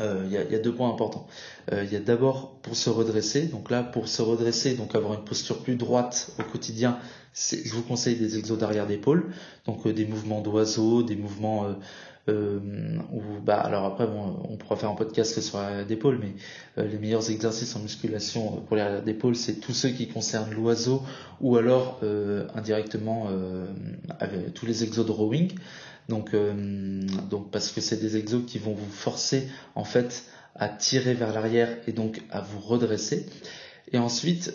Euh, 0.00 0.22
il 0.26 0.32
y, 0.32 0.36
a, 0.36 0.44
y, 0.44 0.54
a, 0.54 0.58
deux 0.58 0.74
points 0.74 0.90
importants. 0.90 1.26
Il 1.70 1.92
y 1.92 1.96
a 1.96 2.00
d'abord 2.00 2.54
pour 2.62 2.76
se 2.76 2.90
redresser. 2.90 3.46
Donc 3.46 3.70
là, 3.70 3.82
pour 3.82 4.08
se 4.08 4.22
redresser, 4.22 4.74
donc 4.74 4.94
avoir 4.94 5.14
une 5.14 5.24
posture 5.24 5.62
plus 5.62 5.76
droite 5.76 6.30
au 6.38 6.42
quotidien, 6.44 6.98
je 7.34 7.72
vous 7.72 7.82
conseille 7.82 8.16
des 8.16 8.38
exos 8.38 8.58
d'arrière 8.58 8.86
d'épaule. 8.86 9.32
Donc 9.66 9.86
des 9.86 10.06
mouvements 10.06 10.40
d'oiseau, 10.40 11.02
des 11.02 11.16
mouvements 11.16 11.66
euh, 12.28 12.60
bah 13.44 13.58
alors 13.58 13.84
après 13.84 14.06
bon, 14.06 14.36
on 14.48 14.56
pourra 14.56 14.76
faire 14.76 14.90
un 14.90 14.94
podcast 14.94 15.40
sur 15.40 15.58
l'arrière 15.58 15.84
d'épaule, 15.84 16.18
mais 16.20 16.34
euh, 16.78 16.86
les 16.86 16.98
meilleurs 16.98 17.28
exercices 17.30 17.74
en 17.74 17.80
musculation 17.80 18.62
pour 18.68 18.76
l'arrière 18.76 19.02
d'épaule, 19.02 19.34
c'est 19.34 19.54
tous 19.54 19.72
ceux 19.72 19.88
qui 19.88 20.06
concernent 20.06 20.52
l'oiseau 20.54 21.02
ou 21.40 21.56
alors 21.56 21.98
euh, 22.04 22.46
indirectement 22.54 23.28
avec 24.20 24.54
tous 24.54 24.66
les 24.66 24.84
exos 24.84 25.04
de 25.04 25.10
rowing. 25.10 25.52
Donc, 26.08 26.34
donc 27.30 27.50
parce 27.50 27.70
que 27.70 27.80
c'est 27.80 27.98
des 27.98 28.16
exos 28.16 28.42
qui 28.46 28.58
vont 28.58 28.74
vous 28.74 28.90
forcer 28.90 29.48
en 29.74 29.84
fait 29.84 30.24
à 30.54 30.68
tirer 30.68 31.14
vers 31.14 31.32
l'arrière 31.32 31.76
et 31.86 31.92
donc 31.92 32.22
à 32.30 32.40
vous 32.40 32.60
redresser. 32.60 33.26
Et 33.92 33.98
ensuite, 33.98 34.54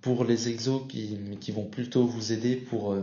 pour 0.00 0.24
les 0.24 0.48
exos 0.48 0.82
qui, 0.88 1.18
qui, 1.40 1.52
vont 1.52 1.66
plutôt 1.66 2.04
vous 2.04 2.32
aider 2.32 2.56
pour 2.56 2.96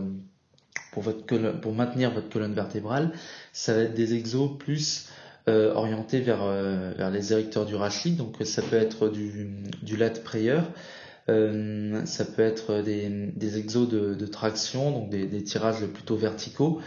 pour, 0.94 1.02
votre 1.02 1.26
colonne, 1.26 1.60
pour 1.60 1.74
maintenir 1.74 2.12
votre 2.12 2.28
colonne 2.28 2.54
vertébrale, 2.54 3.12
ça 3.52 3.74
va 3.74 3.82
être 3.82 3.94
des 3.94 4.14
exos 4.14 4.50
plus 4.58 5.08
euh, 5.48 5.74
orientés 5.74 6.20
vers, 6.20 6.42
euh, 6.42 6.92
vers 6.96 7.10
les 7.10 7.32
érecteurs 7.32 7.66
du 7.66 7.74
rachis. 7.74 8.12
Donc 8.12 8.36
ça 8.44 8.62
peut 8.62 8.76
être 8.76 9.08
du, 9.08 9.48
du 9.82 9.96
lat 9.96 10.10
prayer, 10.10 10.60
euh, 11.28 12.04
ça 12.06 12.24
peut 12.24 12.42
être 12.42 12.80
des, 12.80 13.30
des 13.34 13.58
exos 13.58 13.88
de, 13.88 14.14
de 14.14 14.26
traction, 14.26 14.90
donc 14.92 15.10
des, 15.10 15.26
des 15.26 15.42
tirages 15.42 15.84
plutôt 15.86 16.16
verticaux, 16.16 16.80
euh, 16.80 16.82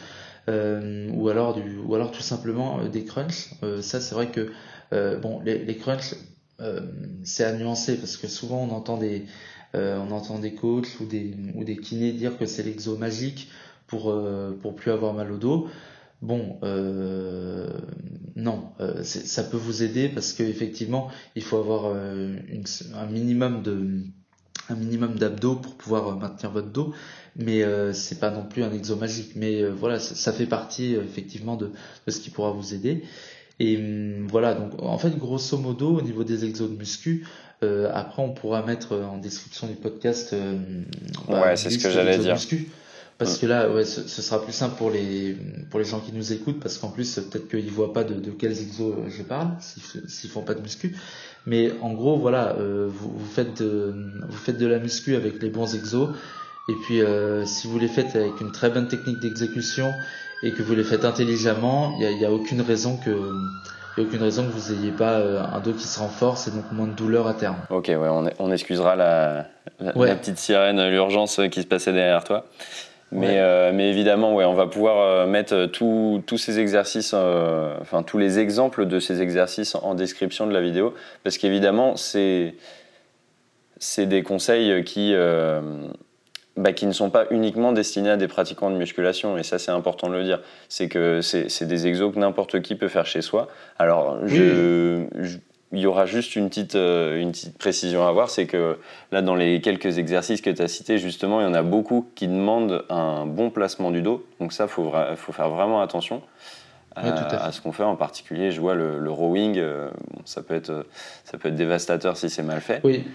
ou 0.48 1.30
alors 1.30 1.56
du, 1.56 1.78
ou 1.78 1.96
alors 1.96 2.12
tout 2.12 2.22
simplement 2.22 2.80
euh, 2.80 2.88
des 2.90 3.04
crunchs. 3.04 3.50
Euh, 3.64 3.82
ça 3.82 4.00
c'est 4.00 4.16
vrai 4.16 4.30
que 4.32 4.52
bon 5.22 5.42
les, 5.42 5.60
les 5.66 5.76
crunchs 5.76 6.16
c'est 7.24 7.44
à 7.44 7.54
nuancer 7.54 7.98
parce 7.98 8.18
que 8.18 8.28
souvent 8.28 8.64
on 8.64 8.72
entend 8.72 8.98
des 8.98 9.26
on 9.74 10.12
entend 10.12 10.40
des 10.40 10.54
coachs 10.56 11.00
ou 11.02 11.06
des 11.06 11.36
ou 11.56 11.64
des 11.64 11.78
kinés 11.78 12.14
dire 12.14 12.38
que 12.38 12.46
c'est 12.46 12.64
l'exo 12.64 12.98
magique 12.98 13.50
pour, 13.88 14.12
euh, 14.12 14.58
pour 14.62 14.76
plus 14.76 14.92
avoir 14.92 15.14
mal 15.14 15.32
au 15.32 15.38
dos. 15.38 15.68
Bon, 16.22 16.60
euh, 16.64 17.70
non, 18.36 18.72
euh, 18.80 19.04
ça 19.04 19.44
peut 19.44 19.58
vous 19.58 19.84
aider 19.84 20.10
parce 20.10 20.34
qu'effectivement, 20.34 21.10
il 21.36 21.44
faut 21.44 21.58
avoir 21.58 21.96
une, 21.96 22.64
un 22.96 23.06
minimum 23.06 23.64
de 23.64 24.04
un 24.70 24.76
minimum 24.76 25.16
d'abdos 25.16 25.56
pour 25.56 25.76
pouvoir 25.76 26.18
maintenir 26.18 26.52
votre 26.52 26.68
dos, 26.68 26.94
mais 27.38 27.64
euh, 27.64 27.94
c'est 27.94 28.20
pas 28.20 28.32
non 28.32 28.44
plus 28.44 28.64
un 28.64 28.74
exo 28.74 28.96
magique. 28.96 29.32
Mais 29.36 29.64
voilà, 29.64 30.00
ça, 30.00 30.34
fait 30.34 30.46
partie 30.46 30.96
effectivement 30.96 31.56
de, 31.56 31.72
de, 32.06 32.12
ce 32.12 32.20
qui 32.20 32.30
pourra 32.30 32.52
vous 32.52 32.74
aider. 32.74 33.04
Et 33.60 33.78
hum, 33.78 34.28
voilà, 34.28 34.54
donc 34.54 34.72
en 34.82 34.98
fait, 34.98 35.18
grosso 35.18 35.58
modo, 35.58 35.98
au 35.98 36.02
niveau 36.02 36.24
des 36.24 36.46
exos 36.46 36.70
de 36.70 36.76
muscu, 36.76 37.26
euh, 37.64 37.90
après 37.92 38.22
on 38.22 38.34
pourra 38.34 38.64
mettre 38.64 38.96
en 38.96 39.18
description 39.18 39.68
du 39.68 39.74
podcast. 39.74 40.34
Euh, 40.34 40.58
bah, 41.28 41.42
ouais, 41.42 41.56
c'est 41.56 41.72
ce 41.72 41.80
que 41.80 41.90
j'allais 41.90 42.18
dire. 42.20 42.38
parce 43.18 43.38
mm. 43.38 43.40
que 43.40 43.46
là, 43.48 43.72
ouais, 43.72 43.84
ce, 43.86 44.08
sera 44.08 44.44
plus 44.44 44.54
simple 44.54 44.76
pour 44.78 44.92
les 44.92 45.36
pour 45.72 45.80
les 45.80 45.86
gens 45.86 46.00
qui 46.00 46.12
nous 46.12 46.34
écoutent, 46.34 46.60
parce 46.60 46.78
qu'en 46.78 46.90
plus 46.90 47.16
peut-être 47.16 47.48
qu'ils 47.48 47.72
voient 47.72 47.94
pas 47.94 48.04
de, 48.04 48.14
de 48.14 48.32
quels 48.32 48.62
exos 48.62 48.94
je 49.08 49.24
parle, 49.24 49.50
s'ils 50.08 50.30
font 50.30 50.44
pas 50.44 50.54
de 50.54 50.62
muscu. 50.62 50.96
Mais 51.48 51.72
en 51.82 51.94
gros, 51.94 52.18
voilà, 52.18 52.58
euh, 52.58 52.88
vous, 52.92 53.10
vous, 53.18 53.26
faites 53.26 53.64
de, 53.64 53.96
vous 54.28 54.38
faites 54.38 54.58
de 54.58 54.68
la 54.68 54.80
muscu 54.80 55.16
avec 55.16 55.42
les 55.42 55.50
bons 55.50 55.74
exos. 55.74 56.10
Et 56.70 56.76
puis, 56.76 57.02
euh, 57.02 57.46
si 57.46 57.68
vous 57.68 57.80
les 57.80 57.88
faites 57.88 58.16
avec 58.16 58.42
une 58.42 58.52
très 58.52 58.70
bonne 58.70 58.88
technique 58.88 59.20
d'exécution 59.20 59.94
et 60.44 60.52
que 60.52 60.62
vous 60.62 60.76
les 60.76 60.84
faites 60.84 61.06
intelligemment, 61.06 61.94
il 61.98 62.00
n'y 62.00 62.06
a, 62.06 62.12
y 62.12 62.26
a, 62.26 62.32
aucune 62.32 62.62
raison 62.62 62.98
que 62.98 63.10
y 63.10 64.02
a 64.02 64.04
aucune 64.04 64.22
raison 64.22 64.46
que 64.46 64.52
vous 64.52 64.74
n'ayez 64.74 64.92
pas 64.92 65.14
euh, 65.14 65.42
un 65.42 65.60
dos 65.60 65.72
qui 65.72 65.88
se 65.88 65.98
renforce 66.00 66.48
et 66.48 66.52
donc 66.52 66.66
moins 66.72 66.88
de 66.88 66.94
douleur 66.94 67.28
à 67.28 67.34
terme. 67.34 67.56
Ok, 67.70 67.88
ouais, 67.88 67.98
on, 67.98 68.30
on 68.38 68.52
excusera 68.52 68.96
la, 68.98 69.46
la, 69.80 70.16
petite 70.16 70.38
sirène, 70.38 70.90
l'urgence 70.90 71.40
qui 71.52 71.62
se 71.62 71.68
passait 71.68 71.94
derrière 71.94 72.24
toi. 72.24 72.46
Mais, 73.14 73.40
euh, 73.40 73.72
mais 73.74 73.90
évidemment, 73.90 74.36
ouais, 74.36 74.44
on 74.44 74.54
va 74.54 74.68
pouvoir 74.68 75.00
euh, 75.00 75.26
mettre 75.26 75.68
tous 75.68 76.38
ces 76.38 76.60
exercices, 76.60 77.14
enfin 77.14 78.04
tous 78.04 78.18
les 78.18 78.40
exemples 78.40 78.86
de 78.86 79.00
ces 79.00 79.22
exercices 79.22 79.76
en 79.76 79.96
description 79.96 80.46
de 80.46 80.52
la 80.52 80.60
vidéo, 80.60 80.94
parce 81.24 81.38
qu'évidemment, 81.38 81.96
c'est 81.96 82.56
c'est 83.80 84.08
des 84.08 84.24
conseils 84.24 84.84
qui 84.84 85.16
bah, 86.58 86.74
qui 86.74 86.88
ne 86.88 86.92
sont 86.92 87.10
pas 87.10 87.26
uniquement 87.30 87.72
destinés 87.72 88.10
à 88.10 88.18
des 88.18 88.28
pratiquants 88.28 88.70
de 88.70 88.76
musculation. 88.76 89.38
Et 89.38 89.44
ça, 89.44 89.60
c'est 89.60 89.72
important 89.72 90.10
de 90.10 90.16
le 90.16 90.24
dire. 90.24 90.42
C'est 90.70 90.90
que 90.90 91.22
c'est 91.22 91.66
des 91.66 91.88
exos 91.88 92.14
que 92.14 92.20
n'importe 92.20 92.62
qui 92.62 92.76
peut 92.76 92.88
faire 92.88 93.06
chez 93.06 93.22
soi. 93.22 93.48
Alors, 93.78 94.18
je, 94.26 95.06
il 95.72 95.80
y 95.80 95.86
aura 95.86 96.06
juste 96.06 96.36
une 96.36 96.50
petite, 96.50 96.76
euh, 96.76 97.20
une 97.20 97.32
petite 97.32 97.58
précision 97.58 98.06
à 98.06 98.10
avoir, 98.10 98.30
c'est 98.30 98.46
que 98.46 98.78
là, 99.12 99.22
dans 99.22 99.36
les 99.36 99.60
quelques 99.62 99.98
exercices 99.98 100.42
que 100.42 100.50
tu 100.50 100.62
as 100.62 100.68
cités, 100.68 100.98
justement, 100.98 101.42
il 101.42 101.44
y 101.44 101.48
en 101.48 101.54
a 101.54 101.64
beaucoup 101.64 102.10
qui 102.16 102.28
demandent 102.28 102.86
un 102.90 103.26
bon 103.26 103.50
placement 103.50 103.92
du 103.92 104.02
dos. 104.02 104.26
Donc 104.40 104.54
ça, 104.54 104.64
il 104.66 104.70
faut, 104.70 104.92
faut, 105.16 105.32
faire 105.32 105.50
vraiment 105.50 105.82
attention. 105.82 106.22
à, 106.96 107.52
ce 107.52 107.62
qu'on 107.62 107.72
fait 107.72 107.84
en 107.84 107.96
particulier. 107.96 108.52
Je 108.52 108.60
vois 108.60 108.74
le, 108.74 109.12
rowing, 109.12 109.58
euh, 109.58 109.90
ça, 110.26 110.42
peut 110.42 110.56
être, 110.56 110.88
ça 111.26 111.38
peut 111.38 111.50
être 111.50 111.56
dévastateur 111.56 112.18
si 112.18 112.30
c'est 112.30 112.44
mal 112.44 112.62
fait. 112.62 112.82
Oui, 112.84 113.06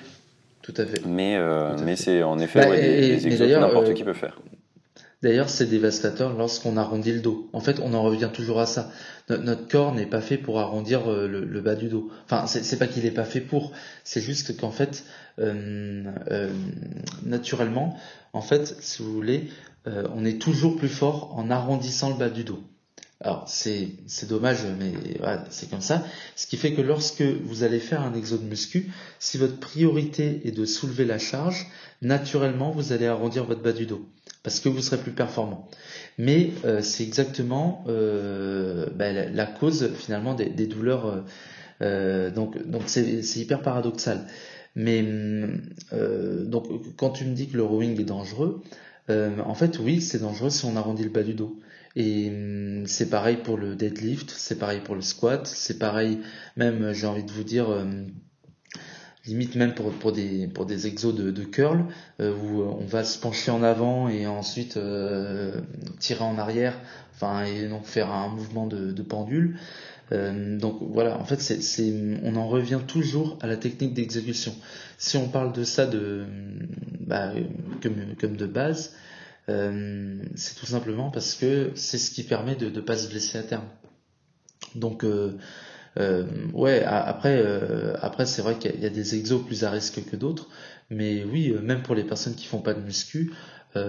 tout 0.63 0.75
à 0.77 0.87
fait. 0.87 1.05
Mais, 1.05 1.37
euh, 1.37 1.77
mais 1.85 1.97
c'est 1.97 2.23
en 2.23 2.39
effet 2.39 2.61
bah, 2.61 2.77
des, 2.77 3.19
que 3.21 3.59
n'importe 3.59 3.89
euh, 3.89 3.93
qui 3.93 4.05
peut 4.05 4.13
faire. 4.13 4.41
D'ailleurs, 5.21 5.51
c'est 5.51 5.67
dévastateur 5.67 6.37
lorsqu'on 6.37 6.77
arrondit 6.77 7.13
le 7.13 7.21
dos. 7.21 7.49
En 7.53 7.61
fait, 7.61 7.81
on 7.81 7.95
en 7.95 8.03
revient 8.03 8.31
toujours 8.33 8.61
à 8.61 8.67
ça. 8.67 8.91
Notre, 9.29 9.69
corps 9.69 9.95
n'est 9.95 10.07
pas 10.07 10.21
fait 10.21 10.37
pour 10.37 10.59
arrondir 10.59 11.11
euh, 11.11 11.29
le, 11.29 11.61
bas 11.61 11.75
du 11.75 11.89
dos. 11.89 12.11
Enfin, 12.25 12.47
c'est 12.47 12.79
pas 12.79 12.87
qu'il 12.87 13.05
n'est 13.05 13.11
pas 13.11 13.25
fait 13.25 13.41
pour. 13.41 13.73
C'est 14.05 14.21
juste 14.21 14.57
qu'en 14.57 14.73
fait, 14.73 15.05
naturellement, 17.25 17.97
en 18.33 18.41
fait, 18.41 18.77
si 18.81 19.03
vous 19.03 19.13
voulez, 19.13 19.49
on 19.87 20.25
est 20.25 20.41
toujours 20.41 20.77
plus 20.77 20.89
fort 20.89 21.35
en 21.37 21.51
arrondissant 21.51 22.11
le 22.11 22.17
bas 22.17 22.31
du 22.31 22.43
dos. 22.43 22.61
Alors 23.23 23.45
c'est 23.47 24.29
dommage, 24.29 24.65
mais 24.81 24.93
c'est 25.51 25.71
comme 25.71 25.81
ça. 25.81 26.05
Ce 26.35 26.47
qui 26.47 26.57
fait 26.57 26.73
que 26.73 26.83
lorsque 26.83 27.23
vous 27.23 27.63
allez 27.63 27.79
faire 27.79 28.03
un 28.03 28.15
exo 28.15 28.37
de 28.37 28.45
muscu, 28.45 28.91
si 29.21 29.39
votre 29.39 29.59
priorité 29.61 30.41
est 30.45 30.51
de 30.51 30.65
soulever 30.65 31.05
la 31.05 31.19
charge, 31.19 31.67
naturellement 32.03 32.73
vous 32.73 32.93
allez 32.93 33.07
arrondir 33.07 33.45
votre 33.45 33.63
bas 33.63 33.73
du 33.73 33.87
dos 33.87 34.09
parce 34.43 34.61
que 34.61 34.69
vous 34.69 34.83
serez 34.83 34.99
plus 34.99 35.13
performant. 35.13 35.69
Mais 36.19 36.51
euh, 36.65 36.83
c'est 36.83 37.05
exactement 37.05 37.85
euh, 37.89 38.87
bah, 38.95 39.13
la, 39.13 39.47
cause 39.47 39.91
finalement 39.95 40.35
des, 40.35 40.67
douleurs. 40.67 41.25
Euh, 41.81 42.31
donc 42.31 42.61
donc 42.67 42.83
c'est 42.87 43.37
hyper 43.37 43.63
paradoxal. 43.63 44.27
Mais 44.75 45.05
donc 45.93 46.67
quand 46.97 47.11
tu 47.11 47.25
me 47.25 47.35
dis 47.35 47.49
que 47.49 47.57
le 47.57 47.63
rowing 47.63 48.01
est 48.01 48.05
dangereux, 48.05 48.63
en 49.09 49.55
fait 49.55 49.79
oui 49.79 50.01
c'est 50.01 50.21
dangereux 50.21 50.51
si 50.51 50.65
on 50.65 50.77
arrondit 50.77 51.05
le 51.05 51.11
bas 51.11 51.23
du 51.23 51.35
dos. 51.35 51.57
Et 51.97 52.29
hum, 52.31 52.87
c'est 52.87 53.11
pareil 53.11 53.37
pour 53.37 53.59
le 53.59 53.77
deadlift, 53.77 54.31
c'est 54.31 54.59
pareil 54.59 54.81
pour 54.81 54.95
le 54.95 55.03
squat, 55.03 55.47
c'est 55.47 55.79
pareil 55.79 56.21
même, 56.57 56.93
j'ai 56.93 57.07
envie 57.07 57.25
de 57.25 57.33
vous 57.33 57.45
dire, 57.45 57.69
hum, 57.69 58.07
limite 59.27 59.55
même 59.55 59.75
pour, 59.75 59.91
pour, 59.93 60.13
des, 60.13 60.49
pour 60.49 60.67
des 60.67 60.87
exos 60.87 61.15
de, 61.15 61.31
de 61.31 61.45
curl, 61.45 61.85
euh, 62.21 62.35
où 62.35 62.63
on 62.63 62.85
va 62.85 63.05
se 63.05 63.19
pencher 63.19 63.51
en 63.51 63.63
avant 63.63 64.09
et 64.09 64.27
ensuite 64.27 64.77
euh, 64.77 65.61
tirer 65.99 66.25
en 66.25 66.39
arrière, 66.39 66.75
enfin, 67.15 67.45
et 67.45 67.69
donc 67.69 67.85
faire 67.85 68.11
un 68.11 68.29
mouvement 68.29 68.67
de, 68.67 68.93
de 68.93 69.03
pendule. 69.03 69.59
Euh, 70.11 70.59
donc 70.59 70.79
voilà, 70.81 71.19
en 71.19 71.25
fait, 71.25 71.41
c'est, 71.41 71.95
on 72.23 72.37
en 72.37 72.49
revient 72.49 72.81
toujours 72.87 73.39
à 73.41 73.47
la 73.47 73.57
technique 73.57 73.95
d'exécution. 73.95 74.55
Si 74.99 75.17
on 75.17 75.29
parle 75.29 75.53
de 75.53 75.65
ça 75.65 75.87
de, 75.87 76.25
bah, 77.01 77.33
comme, 77.83 78.15
comme 78.21 78.37
de 78.37 78.47
base, 78.47 78.95
euh, 79.49 80.23
c'est 80.37 80.55
tout 80.55 80.67
simplement 80.67 81.11
parce 81.11 81.35
que 81.35 81.73
c'est 81.75 81.99
ce 81.99 82.11
qui 82.11 82.23
permet 82.23 82.55
de 82.55 82.71
ne 82.71 82.81
pas 82.81 82.97
se 82.97 83.09
blesser 83.09 83.39
à 83.39 83.43
terme. 83.43 83.69
Donc 84.75 85.05
euh, 85.05 85.37
euh, 85.99 86.27
ouais, 86.53 86.83
après, 86.85 87.45
après 88.01 88.27
c'est 88.27 88.43
vrai 88.43 88.59
qu'il 88.59 88.81
y, 88.81 88.87
a 88.87 88.91
des 88.91 89.15
exos 89.17 89.45
plus 89.45 89.65
à 89.65 89.71
risque 89.71 90.05
que 90.05 90.17
d'autres, 90.17 90.49
mais 90.91 91.25
oui, 91.25 91.53
même 91.63 91.83
pour 91.83 91.95
les 91.95 92.05
personnes 92.05 92.35
qui 92.35 92.47
font 92.47 92.61
pas 92.61 92.75
de 92.75 92.81
muscu, 92.81 93.33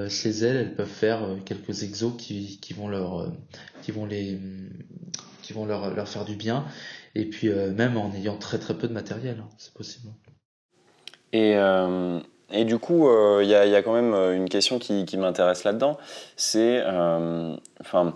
chez 0.08 0.30
elles, 0.30 0.56
elles 0.56 0.76
peuvent 0.76 0.88
faire 0.88 1.28
quelques 1.46 1.84
exos 1.84 2.14
qui, 2.18 2.58
qui 2.62 2.74
vont 2.74 2.88
leur, 2.88 3.32
qui 3.82 3.92
vont 3.92 4.06
les, 4.06 4.40
qui 5.42 5.54
vont 5.54 5.66
leur, 5.66 5.94
leur 5.94 6.08
faire 6.08 6.26
du 6.26 6.36
bien, 6.36 6.66
et 7.16 7.26
puis 7.26 7.50
même 7.50 7.98
en 7.98 8.14
ayant 8.14 8.38
très 8.38 8.60
très 8.60 8.78
peu 8.78 8.88
de 8.88 8.94
matériel, 8.94 9.38
hein, 9.42 9.50
c'est 9.58 9.74
possible. 9.74 10.10
Et 11.32 11.56
et 12.52 12.66
du 12.66 12.78
coup, 12.78 13.08
il 13.10 13.12
euh, 13.12 13.44
y, 13.44 13.76
a 13.76 13.82
quand 13.82 13.94
même 13.94 14.14
euh, 14.14 14.36
une 14.36 14.48
question 14.48 14.78
qui, 14.80 15.18
m'intéresse 15.18 15.64
là-dedans. 15.64 15.98
C'est, 16.36 16.82
euh, 16.86 17.56
enfin, 17.82 18.14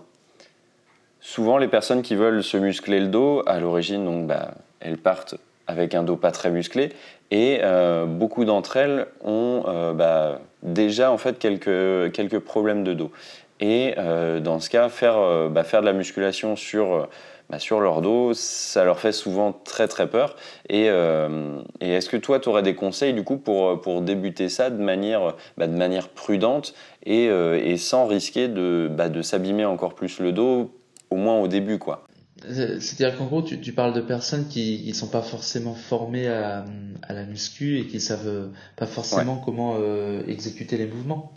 souvent 1.20 1.58
les 1.58 1.68
personnes 1.68 2.04
qui 2.04 2.16
veulent 2.16 2.44
se 2.44 2.58
muscler 2.58 3.00
le 3.00 3.08
dos, 3.08 3.44
à 3.48 3.60
l'origine, 3.60 4.06
donc, 4.06 4.28
bah, 4.28 4.52
elles 4.80 4.98
partent 4.98 5.36
avec 5.66 5.96
un 5.96 6.04
dos 6.04 6.16
pas 6.16 6.32
très 6.32 6.50
musclé, 6.50 6.94
et 7.30 7.60
beaucoup 8.08 8.46
d'entre 8.46 8.78
elles 8.78 9.06
ont 9.22 9.66
bah, 9.94 10.40
déjà 10.64 11.12
en 11.12 11.18
fait 11.18 11.38
quelques, 11.40 12.14
quelques 12.14 12.40
problèmes 12.40 12.86
de 12.86 12.94
dos. 12.94 13.12
Et 13.60 13.96
dans 14.40 14.62
ce 14.62 14.70
cas, 14.70 14.88
faire, 14.88 15.50
bah, 15.50 15.66
faire 15.66 15.82
de 15.82 15.88
la 15.88 15.92
musculation 15.92 16.56
sur 16.56 17.10
bah, 17.50 17.60
sur 17.60 17.80
leur 17.80 18.02
dos, 18.02 18.34
ça 18.34 18.84
leur 18.84 19.00
fait 19.00 19.12
souvent 19.12 19.54
très 19.54 19.88
très 19.88 20.10
peur. 20.10 20.36
Et, 20.70 20.90
euh, 20.90 21.62
est-ce 21.80 22.10
que 22.10 22.18
toi, 22.18 22.40
tu 22.40 22.50
aurais 22.50 22.64
des 22.64 22.76
conseils 22.76 23.14
du 23.14 23.24
coup 23.24 23.38
pour, 23.38 23.80
pour 23.80 24.02
débuter 24.02 24.50
ça 24.50 24.70
de 24.70 24.82
manière, 24.82 25.36
bah, 25.58 25.68
de 25.68 25.76
manière 25.76 26.10
prudente 26.10 26.74
et, 27.06 27.30
euh, 27.30 27.62
et 27.64 27.78
sans 27.78 28.06
risquer 28.06 28.48
de, 28.48 28.90
bah, 28.92 29.10
de 29.10 29.22
s'abîmer 29.22 29.66
encore 29.66 29.96
plus 29.96 30.20
le 30.20 30.32
dos, 30.32 30.72
au 31.10 31.16
moins 31.16 31.40
au 31.40 31.48
début 31.48 31.80
quoi? 31.80 32.04
C'est-à-dire 32.46 33.18
qu'en 33.18 33.26
gros, 33.26 33.42
tu, 33.42 33.60
tu, 33.60 33.74
parles 33.74 33.94
de 33.94 34.02
personnes 34.02 34.48
qui 34.48 34.86
ne 34.88 34.94
sont 34.94 35.08
pas 35.08 35.24
forcément 35.24 35.74
formées 35.74 36.28
à, 36.28 36.66
à, 37.02 37.14
la 37.14 37.26
muscu 37.26 37.80
et 37.80 37.88
qui 37.88 38.00
savent 38.00 38.50
pas 38.76 38.86
forcément 38.86 39.38
comment 39.38 39.76
euh, 39.80 40.22
exécuter 40.28 40.78
les 40.78 40.86
mouvements. 40.86 41.34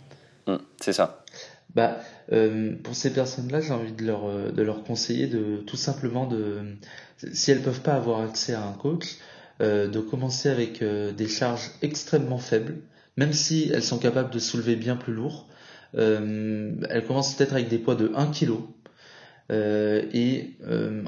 Mmh, 0.47 0.57
c'est 0.79 0.93
ça 0.93 1.20
bah, 1.75 1.99
euh, 2.31 2.75
pour 2.83 2.95
ces 2.95 3.13
personnes-là, 3.13 3.61
j'ai 3.61 3.71
envie 3.71 3.93
de 3.93 4.05
leur, 4.05 4.25
euh, 4.25 4.51
de 4.51 4.61
leur 4.61 4.83
conseiller 4.83 5.27
de 5.27 5.57
tout 5.65 5.77
simplement 5.77 6.25
de, 6.27 6.75
si 7.33 7.51
elles 7.51 7.61
peuvent 7.61 7.81
pas 7.81 7.93
avoir 7.93 8.21
accès 8.21 8.53
à 8.53 8.63
un 8.63 8.73
coach, 8.73 9.17
euh, 9.61 9.87
de 9.87 9.99
commencer 9.99 10.49
avec 10.49 10.81
euh, 10.81 11.11
des 11.11 11.27
charges 11.27 11.71
extrêmement 11.81 12.39
faibles, 12.39 12.77
même 13.15 13.31
si 13.33 13.69
elles 13.73 13.83
sont 13.83 13.99
capables 13.99 14.31
de 14.31 14.39
soulever 14.39 14.75
bien 14.75 14.95
plus 14.95 15.13
lourd. 15.13 15.47
Euh, 15.95 16.71
elles 16.89 17.05
commencent 17.05 17.35
peut-être 17.35 17.53
avec 17.53 17.67
des 17.69 17.77
poids 17.77 17.95
de 17.95 18.11
1 18.15 18.27
kg. 18.27 18.51
et 20.13 20.55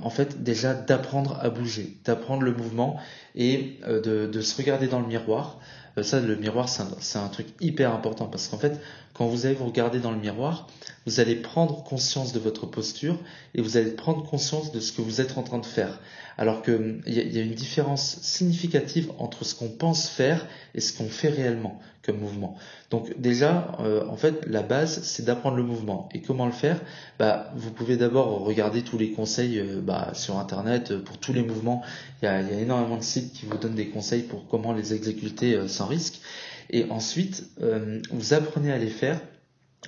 en 0.02 0.10
fait 0.10 0.44
déjà 0.44 0.74
d'apprendre 0.74 1.40
à 1.42 1.50
bouger, 1.50 1.98
d'apprendre 2.04 2.44
le 2.44 2.54
mouvement 2.54 3.00
et 3.36 3.80
de, 3.88 4.28
de, 4.28 4.42
se 4.42 4.58
regarder 4.58 4.88
dans 4.88 5.00
le 5.00 5.08
miroir. 5.08 5.60
Ça, 6.02 6.20
le 6.20 6.36
miroir, 6.36 6.70
c'est 6.70 7.20
un, 7.20 7.28
truc 7.28 7.48
hyper 7.62 7.94
important 7.94 8.26
parce 8.26 8.48
qu'en 8.48 8.58
fait, 8.58 8.80
quand 9.14 9.28
vous 9.28 9.46
allez 9.46 9.54
vous 9.54 9.66
regarder 9.66 10.00
dans 10.00 10.12
le 10.12 10.18
miroir, 10.18 10.68
vous 11.06 11.20
allez 11.20 11.36
prendre 11.36 11.84
conscience 11.84 12.34
de 12.34 12.40
votre 12.40 12.66
posture 12.66 13.20
et 13.54 13.62
vous 13.62 13.78
allez 13.78 13.92
prendre 13.92 14.28
conscience 14.28 14.72
de 14.72 14.80
ce 14.80 14.92
que 14.92 15.04
vous 15.04 15.22
êtes 15.22 15.38
en 15.38 15.44
train 15.44 15.60
de 15.60 15.66
faire. 15.66 16.00
Alors 16.38 16.64
qu'il 16.64 17.04
y, 17.06 17.14
y, 17.14 17.40
a 17.40 17.44
une 17.44 17.54
différence 17.54 18.18
significative 18.22 19.12
entre 19.20 19.46
ce 19.46 19.54
qu'on 19.54 19.70
pense 19.70 20.10
faire 20.10 20.48
et 20.74 20.82
ce 20.82 20.98
qu'on 20.98 21.10
fait 21.10 21.30
réellement 21.30 21.80
comme 22.06 22.20
mouvement. 22.20 22.56
Donc 22.90 23.18
déjà, 23.20 23.78
euh, 23.80 24.06
en 24.08 24.18
fait, 24.18 24.46
la 24.48 24.62
base, 24.62 25.02
c'est 25.04 25.24
d'apprendre 25.24 25.58
le 25.58 25.64
mouvement. 25.64 26.10
Et 26.14 26.22
comment 26.22 26.46
le 26.46 26.52
faire? 26.52 26.80
Bah, 27.18 27.52
Vous 27.56 27.72
pouvez 27.72 27.98
d'abord 27.98 28.44
regarder 28.44 28.82
tous 28.82 28.98
les 28.98 29.12
conseils 29.12 29.60
euh, 29.60 29.82
bah, 29.82 30.12
sur 30.14 30.38
Internet 30.38 30.92
euh, 30.92 31.00
pour 31.00 31.18
tous 31.18 31.34
les 31.34 31.44
mouvements. 31.44 31.82
Il 32.22 32.26
y, 32.26 32.28
a, 32.28 32.42
énormément 32.42 32.98
de 32.98 33.04
sites 33.04 33.34
qui 33.34 33.46
vous 33.46 33.58
donnent 33.58 33.76
des 33.76 33.88
conseils 33.88 34.24
pour 34.24 34.48
comment 34.48 34.74
les 34.74 34.94
exécuter 34.94 35.68
sans 35.68 35.88
risque. 35.88 36.22
Et 36.70 36.90
ensuite, 36.90 37.50
euh, 37.62 38.02
vous 38.12 38.34
apprenez 38.34 38.72
à 38.72 38.78
les 38.78 38.90
faire 38.90 39.20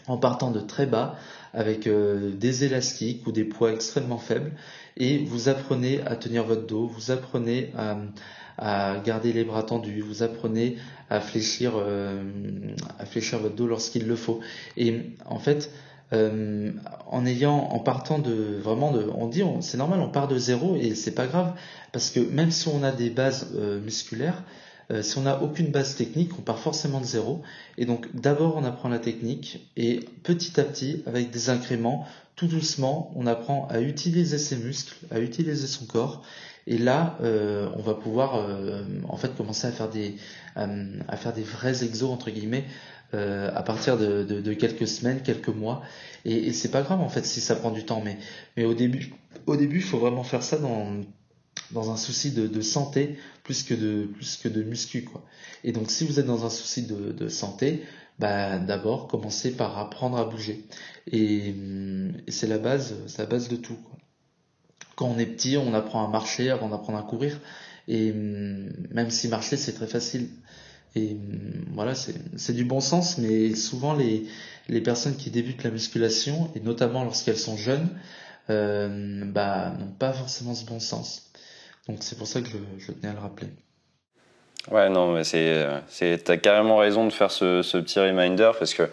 en 0.07 0.17
partant 0.17 0.51
de 0.51 0.59
très 0.59 0.85
bas 0.85 1.15
avec 1.53 1.87
euh, 1.87 2.31
des 2.31 2.65
élastiques 2.65 3.25
ou 3.27 3.31
des 3.31 3.45
poids 3.45 3.71
extrêmement 3.71 4.17
faibles 4.17 4.51
et 4.97 5.19
vous 5.19 5.49
apprenez 5.49 6.01
à 6.01 6.15
tenir 6.15 6.43
votre 6.43 6.67
dos, 6.67 6.87
vous 6.87 7.11
apprenez 7.11 7.71
à, 7.77 7.97
garder 8.59 9.33
les 9.33 9.43
bras 9.43 9.63
tendus, 9.63 10.01
vous 10.01 10.23
apprenez 10.23 10.77
à 11.09 11.19
fléchir, 11.19 11.73
euh, 11.75 12.23
à 12.99 13.05
fléchir 13.05 13.39
votre 13.39 13.55
dos 13.55 13.67
lorsqu'il 13.67 14.07
le 14.07 14.15
faut. 14.15 14.39
Et 14.77 15.01
en 15.25 15.39
fait, 15.39 15.71
euh, 16.13 16.71
en 17.07 17.25
ayant, 17.25 17.57
en 17.57 17.79
partant 17.79 18.19
de 18.19 18.57
vraiment 18.61 18.91
de, 18.91 19.09
on 19.15 19.27
dit, 19.27 19.43
c'est 19.61 19.77
normal, 19.77 19.99
on 19.99 20.09
part 20.09 20.27
de 20.27 20.37
zéro 20.37 20.75
et 20.75 20.95
c'est 20.95 21.15
pas 21.15 21.27
grave 21.27 21.53
parce 21.91 22.09
que 22.09 22.19
même 22.19 22.51
si 22.51 22.67
on 22.67 22.83
a 22.83 22.91
des 22.91 23.09
bases 23.09 23.53
musculaires, 23.83 24.43
euh, 24.91 25.01
si 25.01 25.17
on 25.17 25.21
n'a 25.21 25.41
aucune 25.41 25.71
base 25.71 25.95
technique, 25.95 26.31
on 26.37 26.41
part 26.41 26.59
forcément 26.59 26.99
de 26.99 27.05
zéro. 27.05 27.41
Et 27.77 27.85
donc 27.85 28.07
d'abord 28.13 28.55
on 28.57 28.63
apprend 28.63 28.89
la 28.89 28.99
technique 28.99 29.69
et 29.77 30.01
petit 30.23 30.59
à 30.59 30.63
petit, 30.63 31.03
avec 31.05 31.31
des 31.31 31.49
incréments, 31.49 32.07
tout 32.35 32.47
doucement, 32.47 33.11
on 33.15 33.27
apprend 33.27 33.67
à 33.69 33.79
utiliser 33.79 34.37
ses 34.37 34.57
muscles, 34.57 34.95
à 35.11 35.19
utiliser 35.19 35.67
son 35.67 35.85
corps. 35.85 36.23
Et 36.67 36.77
là, 36.77 37.17
euh, 37.21 37.69
on 37.75 37.81
va 37.81 37.93
pouvoir 37.93 38.35
euh, 38.35 38.83
en 39.07 39.17
fait 39.17 39.35
commencer 39.35 39.67
à 39.67 39.71
faire 39.71 39.89
des 39.89 40.15
à 40.55 41.17
faire 41.17 41.33
des 41.33 41.43
vrais 41.43 41.83
exos 41.83 42.09
entre 42.09 42.31
guillemets 42.31 42.65
à 43.13 43.63
partir 43.63 43.97
de, 43.97 44.53
quelques 44.53 44.87
semaines, 44.89 45.21
quelques 45.21 45.47
mois. 45.47 45.83
Et, 46.25 46.47
et 46.47 46.53
c'est 46.53 46.71
pas 46.71 46.81
grave 46.81 46.99
en 46.99 47.07
fait 47.07 47.25
si 47.25 47.39
ça 47.39 47.55
prend 47.55 47.71
du 47.71 47.85
temps, 47.85 48.01
mais 48.03 48.17
mais 48.57 48.65
au 48.65 48.73
début, 48.73 49.13
au 49.45 49.55
début, 49.55 49.77
il 49.77 49.83
faut 49.83 49.99
vraiment 49.99 50.23
faire 50.23 50.43
ça 50.43 50.57
dans 50.57 51.01
dans 51.71 51.91
un 51.91 51.97
souci 51.97 52.31
de, 52.31 52.61
santé 52.61 53.17
plus 53.43 53.63
que 53.63 53.73
de 53.73 54.05
plus 54.05 54.37
que 54.37 54.47
de 54.47 54.63
muscu 54.63 55.03
quoi. 55.03 55.23
Et 55.63 55.71
donc 55.71 55.91
si 55.91 56.05
vous 56.05 56.19
êtes 56.19 56.25
dans 56.25 56.45
un 56.45 56.49
souci 56.49 56.83
de, 56.83 57.27
santé, 57.27 57.83
bah 58.19 58.59
d'abord 58.59 59.07
commencez 59.07 59.51
par 59.51 59.77
apprendre 59.77 60.17
à 60.17 60.25
bouger. 60.25 60.65
Et, 61.11 61.53
c'est 62.27 62.47
la 62.47 62.57
base, 62.57 62.95
la 63.17 63.25
base 63.25 63.47
de 63.49 63.55
tout. 63.55 63.75
Quoi. 63.75 63.97
Quand 64.95 65.07
on 65.07 65.17
est 65.17 65.25
petit, 65.25 65.57
on 65.57 65.73
apprend 65.73 66.05
à 66.05 66.09
marcher 66.09 66.49
avant 66.49 66.69
d'apprendre 66.69 66.99
à 66.99 67.03
courir. 67.03 67.39
Et 67.87 68.13
même 68.13 69.09
si 69.09 69.27
marcher 69.27 69.57
c'est 69.57 69.73
très 69.73 69.87
facile. 69.87 70.29
Et 70.95 71.17
voilà, 71.73 71.93
c'est 71.93 72.53
du 72.53 72.63
bon 72.63 72.79
sens, 72.79 73.17
mais 73.17 73.53
souvent 73.53 73.93
les, 73.93 74.25
les 74.69 74.79
personnes 74.79 75.17
qui 75.17 75.29
débutent 75.29 75.63
la 75.63 75.71
musculation, 75.71 76.49
et 76.55 76.61
notamment 76.61 77.03
lorsqu'elles 77.03 77.37
sont 77.37 77.57
jeunes, 77.57 77.89
euh, 78.49 79.25
bah, 79.25 79.73
n'ont 79.77 79.91
pas 79.91 80.13
forcément 80.13 80.55
ce 80.55 80.65
bon 80.65 80.79
sens. 80.79 81.23
Donc 81.87 81.97
c'est 82.01 82.17
pour 82.17 82.27
ça 82.27 82.41
que 82.41 82.47
je, 82.47 82.91
tenais 82.91 83.09
à 83.09 83.13
le 83.13 83.19
rappeler. 83.19 83.47
Ouais, 84.71 84.89
non, 84.89 85.13
mais 85.13 85.23
c'est, 85.23 85.65
c'est, 85.87 86.29
as 86.29 86.37
carrément 86.37 86.77
raison 86.77 87.05
de 87.05 87.13
faire 87.13 87.29
ce, 87.29 87.61
petit 87.77 87.99
reminder 87.99 88.51
parce 88.57 88.73
que 88.73 88.89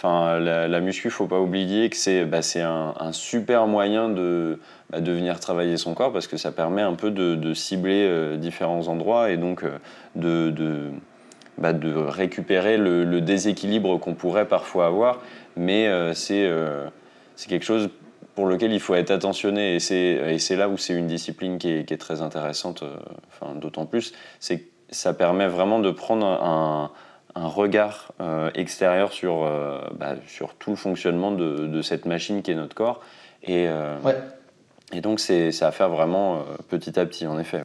enfin, 0.00 0.38
la, 0.38 0.68
la 0.68 0.80
muscu, 0.80 1.10
faut 1.10 1.26
pas 1.26 1.40
oublier 1.40 1.90
que 1.90 1.96
c'est, 1.96 2.24
bah, 2.24 2.42
c'est 2.42 2.62
un, 2.62 2.94
super 3.12 3.66
moyen 3.66 4.08
de, 4.08 4.58
bah, 4.90 5.00
venir 5.00 5.40
travailler 5.40 5.76
son 5.76 5.94
corps 5.94 6.12
parce 6.12 6.26
que 6.26 6.36
ça 6.36 6.52
permet 6.52 6.82
un 6.82 6.94
peu 6.94 7.10
de, 7.10 7.54
cibler 7.54 8.06
euh, 8.08 8.36
différents 8.36 8.88
endroits 8.88 9.30
et 9.30 9.36
donc 9.36 9.62
euh, 9.62 9.78
de, 10.14 10.50
de, 10.50 10.90
bah, 11.58 11.72
récupérer 12.08 12.78
le, 12.78 13.20
déséquilibre 13.20 13.98
qu'on 13.98 14.14
pourrait 14.14 14.48
parfois 14.48 14.86
avoir. 14.86 15.20
Mais 15.56 15.88
euh, 15.88 16.14
c'est, 16.14 16.50
c'est 17.36 17.48
quelque 17.48 17.64
chose 17.64 17.90
pour 18.40 18.48
lequel 18.48 18.72
il 18.72 18.80
faut 18.80 18.94
être 18.94 19.10
attentionné. 19.10 19.74
Et 19.74 19.80
c'est 19.80 20.56
là 20.56 20.70
où 20.70 20.78
c'est 20.78 20.94
une 20.94 21.06
discipline 21.06 21.58
qui 21.58 21.68
est, 21.68 22.00
très 22.00 22.22
intéressante, 22.22 22.82
euh, 22.82 22.96
enfin, 23.28 23.54
d'autant 23.54 23.84
plus, 23.84 24.14
c'est 24.38 24.60
que 24.60 24.64
ça 24.88 25.12
permet 25.12 25.46
vraiment 25.46 25.78
de 25.78 25.90
prendre 25.90 26.24
un, 26.24 26.90
regard 27.34 28.12
euh, 28.18 28.50
extérieur 28.54 29.12
sur, 29.12 29.42
euh, 29.42 29.82
bah, 29.94 30.14
sur 30.26 30.54
tout 30.54 30.70
le 30.70 30.76
fonctionnement 30.76 31.32
de, 31.32 31.82
cette 31.82 32.06
machine 32.06 32.40
qui 32.40 32.52
est 32.52 32.54
notre 32.54 32.74
corps. 32.74 33.02
Et, 33.42 33.66
et 34.94 35.00
donc, 35.02 35.20
c'est 35.20 35.62
à 35.62 35.70
faire 35.70 35.90
vraiment 35.90 36.42
petit 36.68 36.98
à 36.98 37.04
petit, 37.04 37.26
en 37.26 37.38
effet. 37.38 37.62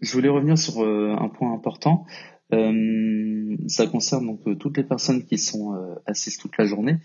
Je 0.00 0.12
voulais 0.14 0.28
revenir 0.28 0.58
sur 0.58 0.80
un 0.80 1.28
point 1.28 1.52
important. 1.54 2.06
ça 2.50 3.86
concerne 3.86 4.26
donc 4.26 4.58
toutes 4.58 4.78
les 4.78 4.84
personnes 4.84 5.24
qui 5.24 5.38
sont 5.38 5.78
assises 6.06 6.38
toute 6.38 6.58
la 6.58 6.64
journée. 6.64 6.96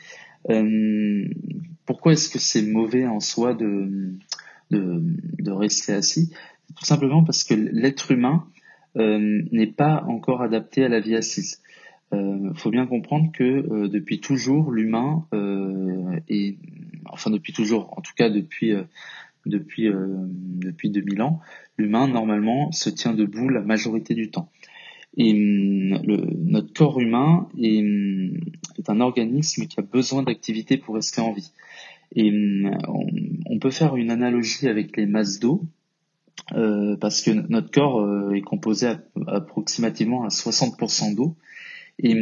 Euh, 0.49 1.27
pourquoi 1.85 2.13
est-ce 2.13 2.29
que 2.29 2.39
c'est 2.39 2.61
mauvais 2.61 3.05
en 3.05 3.19
soi 3.19 3.53
de, 3.53 4.13
de, 4.71 5.01
de 5.39 5.51
rester 5.51 5.93
assis? 5.93 6.31
Tout 6.77 6.85
simplement 6.85 7.23
parce 7.23 7.43
que 7.43 7.53
l'être 7.53 8.11
humain 8.11 8.47
euh, 8.97 9.41
n'est 9.51 9.67
pas 9.67 10.03
encore 10.07 10.41
adapté 10.41 10.83
à 10.83 10.89
la 10.89 10.99
vie 10.99 11.15
assise. 11.15 11.61
Il 12.13 12.19
euh, 12.19 12.53
faut 12.53 12.69
bien 12.69 12.85
comprendre 12.85 13.31
que 13.31 13.43
euh, 13.43 13.87
depuis 13.87 14.19
toujours, 14.19 14.71
l'humain 14.71 15.25
euh, 15.33 16.19
est, 16.29 16.57
enfin 17.05 17.31
depuis 17.31 17.53
toujours, 17.53 17.97
en 17.97 18.01
tout 18.01 18.13
cas 18.15 18.29
depuis 18.29 18.73
depuis 19.45 19.89
depuis 19.91 20.89
2000 20.89 21.21
ans, 21.21 21.41
l'humain 21.77 22.07
normalement 22.07 22.71
se 22.71 22.89
tient 22.89 23.13
debout 23.13 23.49
la 23.49 23.61
majorité 23.61 24.13
du 24.13 24.29
temps. 24.29 24.49
Et 25.17 25.31
hum, 25.33 26.01
le, 26.03 26.17
notre 26.35 26.73
corps 26.73 26.99
humain 26.99 27.47
est, 27.59 27.79
hum, 27.79 28.37
est, 28.77 28.89
un 28.89 28.99
organisme 28.99 29.67
qui 29.67 29.79
a 29.79 29.83
besoin 29.83 30.23
d'activité 30.23 30.77
pour 30.77 30.95
rester 30.95 31.21
en 31.21 31.33
vie. 31.33 31.51
Et 32.15 32.29
hum, 32.29 32.77
on, 32.87 33.07
on, 33.45 33.59
peut 33.59 33.71
faire 33.71 33.95
une 33.95 34.11
analogie 34.11 34.67
avec 34.67 34.97
les 34.97 35.05
masses 35.05 35.39
d'eau, 35.39 35.63
euh, 36.53 36.97
parce 36.97 37.21
que 37.21 37.31
notre 37.31 37.71
corps 37.71 38.01
euh, 38.01 38.33
est 38.33 38.41
composé 38.41 38.93
approximativement 39.27 40.23
à 40.23 40.27
60% 40.29 41.15
d'eau. 41.15 41.35
Et, 41.99 42.15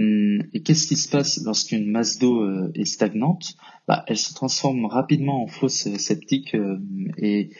et 0.53 0.61
qu'est-ce 0.63 0.85
qui 0.85 0.97
se 0.97 1.09
passe 1.09 1.41
lorsqu'une 1.45 1.89
masse 1.89 2.19
d'eau 2.19 2.41
euh, 2.41 2.71
est 2.75 2.85
stagnante? 2.85 3.55
Bah, 3.87 4.03
Elle 4.07 4.17
se 4.17 4.33
transforme 4.33 4.85
rapidement 4.85 5.43
en 5.43 5.47
fosse 5.47 5.87
septique 5.95 6.55
euh, 6.55 6.77
et, 7.17 7.51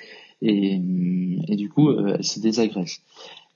et, 0.41 0.81
et, 1.47 1.55
du 1.55 1.69
coup, 1.69 1.89
elle 1.91 2.23
se 2.23 2.39
désagrège. 2.41 3.01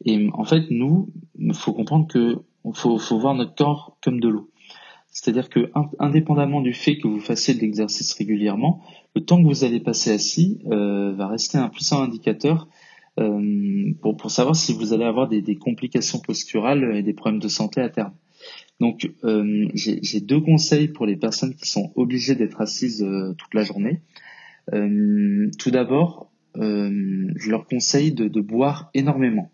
Et 0.04 0.28
en 0.34 0.44
fait, 0.44 0.64
nous, 0.70 1.10
il 1.40 1.54
faut 1.54 1.74
comprendre 1.74 2.08
que 2.08 2.38
faut, 2.74 2.98
faut 2.98 3.20
voir 3.20 3.36
notre 3.36 3.56
corps 3.56 3.98
comme 4.04 4.20
de 4.20 4.28
l'eau. 4.28 4.50
C'est-à-dire 5.10 5.50
que 5.50 5.72
indépendamment 6.00 6.62
du 6.62 6.74
fait 6.74 6.98
que 6.98 7.08
vous 7.08 7.22
fassiez 7.22 7.54
de 7.54 7.62
l'exercice 7.62 8.14
régulièrement, 8.14 8.82
le 9.16 9.24
temps 9.24 9.42
que 9.42 9.48
vous 9.48 9.64
allez 9.64 9.80
passer 9.80 10.12
assis 10.12 10.60
euh, 10.66 11.14
va 11.14 11.28
rester 11.28 11.58
un 11.58 11.70
puissant 11.70 12.02
indicateur 12.04 12.68
euh, 13.18 13.94
pour, 14.02 14.18
pour 14.18 14.30
savoir 14.30 14.58
si 14.58 14.74
vous 14.74 14.92
allez 14.92 15.06
avoir 15.06 15.30
des, 15.30 15.42
des, 15.42 15.56
complications 15.56 16.20
posturales 16.20 16.98
et 16.98 17.02
des 17.02 17.14
problèmes 17.14 17.40
de 17.40 17.48
santé 17.48 17.80
à 17.80 17.88
terme. 17.88 18.12
Donc 18.82 19.10
euh, 19.24 19.70
j'ai 19.74 20.20
deux 20.20 20.42
conseils 20.42 20.90
pour 20.90 21.06
les 21.06 21.16
personnes 21.16 21.56
qui 21.56 21.70
sont 21.70 21.94
obligées 21.96 22.36
d'être 22.36 22.60
assises 22.60 23.02
euh, 23.02 23.34
toute 23.38 23.54
la 23.54 23.64
journée. 23.64 24.02
Euh, 24.74 25.50
tout 25.58 25.72
d'abord, 25.72 26.30
euh, 26.58 27.32
je 27.36 27.50
leur 27.50 27.68
conseille 27.68 28.12
de, 28.12 28.28
de 28.28 28.42
boire 28.42 28.90
énormément 28.94 29.50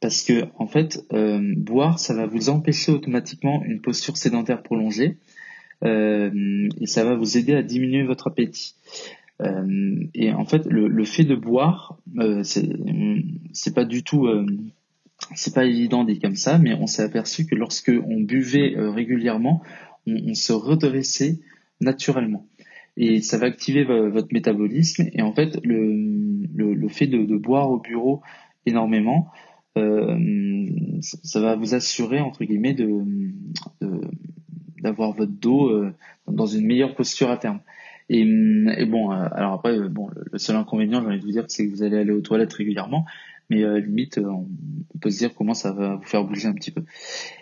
parce 0.00 0.22
que 0.22 0.46
en 0.58 0.66
fait, 0.66 1.04
euh, 1.12 1.54
boire, 1.56 1.98
ça 1.98 2.14
va 2.14 2.26
vous 2.26 2.48
empêcher 2.48 2.92
automatiquement 2.92 3.62
une 3.64 3.80
posture 3.80 4.16
sédentaire 4.16 4.62
prolongée 4.62 5.18
euh, 5.84 6.68
et 6.80 6.86
ça 6.86 7.04
va 7.04 7.14
vous 7.14 7.36
aider 7.36 7.54
à 7.54 7.62
diminuer 7.62 8.02
votre 8.02 8.28
appétit. 8.28 8.74
Euh, 9.40 10.04
et 10.14 10.32
en 10.32 10.44
fait, 10.44 10.66
le, 10.66 10.88
le 10.88 11.04
fait 11.04 11.24
de 11.24 11.34
boire, 11.34 11.98
euh, 12.18 12.42
c'est 12.42 13.74
pas 13.74 13.84
du 13.84 14.02
tout, 14.02 14.26
euh, 14.26 14.46
c'est 15.34 15.54
pas 15.54 15.64
évident 15.64 16.04
dit 16.04 16.18
comme 16.18 16.36
ça, 16.36 16.58
mais 16.58 16.74
on 16.74 16.86
s'est 16.86 17.02
aperçu 17.02 17.46
que 17.46 17.54
lorsque 17.54 17.92
on 18.06 18.20
buvait 18.20 18.76
euh, 18.76 18.90
régulièrement, 18.90 19.62
on, 20.06 20.30
on, 20.30 20.34
se 20.34 20.52
redressait 20.52 21.38
naturellement. 21.80 22.46
Et 22.96 23.22
ça 23.22 23.38
va 23.38 23.46
activer 23.46 23.84
votre 23.84 24.28
métabolisme. 24.32 25.08
Et 25.14 25.22
en 25.22 25.32
fait, 25.32 25.58
le, 25.64 25.94
le, 26.54 26.74
le 26.74 26.88
fait 26.88 27.06
de, 27.06 27.24
de 27.24 27.36
boire 27.36 27.70
au 27.70 27.78
bureau 27.78 28.20
énormément, 28.66 29.30
ça 29.76 31.40
va 31.40 31.56
vous 31.56 31.74
assurer 31.74 32.20
entre 32.20 32.44
guillemets 32.44 32.74
de 32.74 32.88
d'avoir 34.82 35.12
votre 35.12 35.32
dos 35.32 35.68
euh, 35.68 35.92
dans 36.28 36.46
une 36.46 36.66
meilleure 36.66 36.94
posture 36.94 37.30
à 37.30 37.36
terme. 37.36 37.60
Et, 38.08 38.22
et 38.22 38.86
bon, 38.86 39.12
euh, 39.12 39.26
alors 39.32 39.52
après, 39.52 39.78
bon, 39.88 40.08
le 40.32 40.38
seul 40.38 40.56
inconvénient, 40.56 41.00
j'ai 41.00 41.06
envie 41.06 41.20
de 41.20 41.24
vous 41.24 41.30
dire, 41.30 41.44
c'est 41.48 41.66
que 41.66 41.70
vous 41.70 41.82
allez 41.82 41.98
aller 41.98 42.10
aux 42.10 42.20
toilettes 42.20 42.52
régulièrement, 42.52 43.04
mais 43.50 43.62
euh, 43.62 43.78
limite, 43.78 44.18
on, 44.18 44.46
peut 45.00 45.10
se 45.10 45.18
dire 45.18 45.30
comment 45.34 45.54
ça 45.54 45.72
va 45.72 45.94
vous 45.94 46.02
faire 46.02 46.24
bouger 46.24 46.48
un 46.48 46.52
petit 46.52 46.72
peu. 46.72 46.82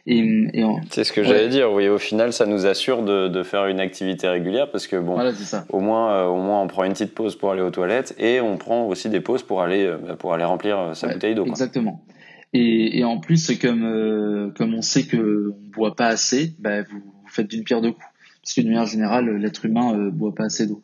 Et, 0.06 0.18
et 0.18 0.64
c'est 0.90 1.04
ce 1.04 1.12
que 1.12 1.22
j'allais 1.22 1.48
dire. 1.48 1.72
Oui, 1.72 1.88
au 1.88 1.98
final, 1.98 2.32
ça 2.32 2.46
nous 2.46 2.66
assure 2.66 3.02
de, 3.02 3.28
de 3.28 3.42
faire 3.42 3.66
une 3.66 3.80
activité 3.80 4.28
régulière 4.28 4.70
parce 4.70 4.86
que 4.86 4.96
bon, 4.96 5.14
voilà, 5.14 5.32
ça. 5.32 5.64
au 5.70 5.80
moins, 5.80 6.26
au 6.26 6.36
moins, 6.36 6.62
on 6.62 6.66
prend 6.66 6.84
une 6.84 6.92
petite 6.92 7.14
pause 7.14 7.34
pour 7.34 7.50
aller 7.50 7.62
aux 7.62 7.70
toilettes 7.70 8.14
et 8.18 8.40
on 8.40 8.58
prend 8.58 8.86
aussi 8.86 9.08
des 9.08 9.20
pauses 9.20 9.42
pour 9.42 9.62
aller, 9.62 9.92
bah, 10.06 10.16
pour 10.16 10.34
aller 10.34 10.44
remplir 10.44 10.94
sa 10.94 11.08
bouteille 11.08 11.34
d'eau. 11.34 11.46
Exactement. 11.46 12.04
Et, 12.52 13.04
en 13.04 13.18
plus, 13.18 13.56
comme 13.58 13.84
euh, 13.84 14.50
comme 14.50 14.74
on 14.74 14.82
sait 14.82 15.06
que 15.06 15.50
on 15.50 15.70
boit 15.70 15.96
pas 15.96 16.08
assez, 16.08 16.54
bah, 16.58 16.82
vous, 16.82 17.02
faites 17.26 17.48
d'une 17.48 17.64
pierre 17.64 17.82
deux 17.82 17.92
coups. 17.92 18.06
Parce 18.42 18.54
que 18.54 18.60
d'une 18.62 18.70
manière 18.70 18.86
générale, 18.86 19.36
l'être 19.36 19.64
humain 19.66 19.98
euh, 19.98 20.10
boit 20.10 20.34
pas 20.34 20.44
assez 20.44 20.66
d'eau. 20.66 20.82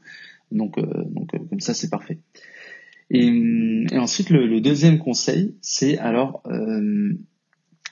Donc 0.53 0.77
euh, 0.77 0.85
donc 1.07 1.31
comme 1.31 1.61
ça, 1.61 1.73
c'est 1.73 1.89
parfait. 1.89 2.19
Et, 3.11 3.87
ensuite, 3.93 4.31
le, 4.31 4.47
le 4.47 4.61
deuxième 4.61 4.99
conseil, 4.99 5.57
c'est 5.61 5.99
alors 5.99 6.43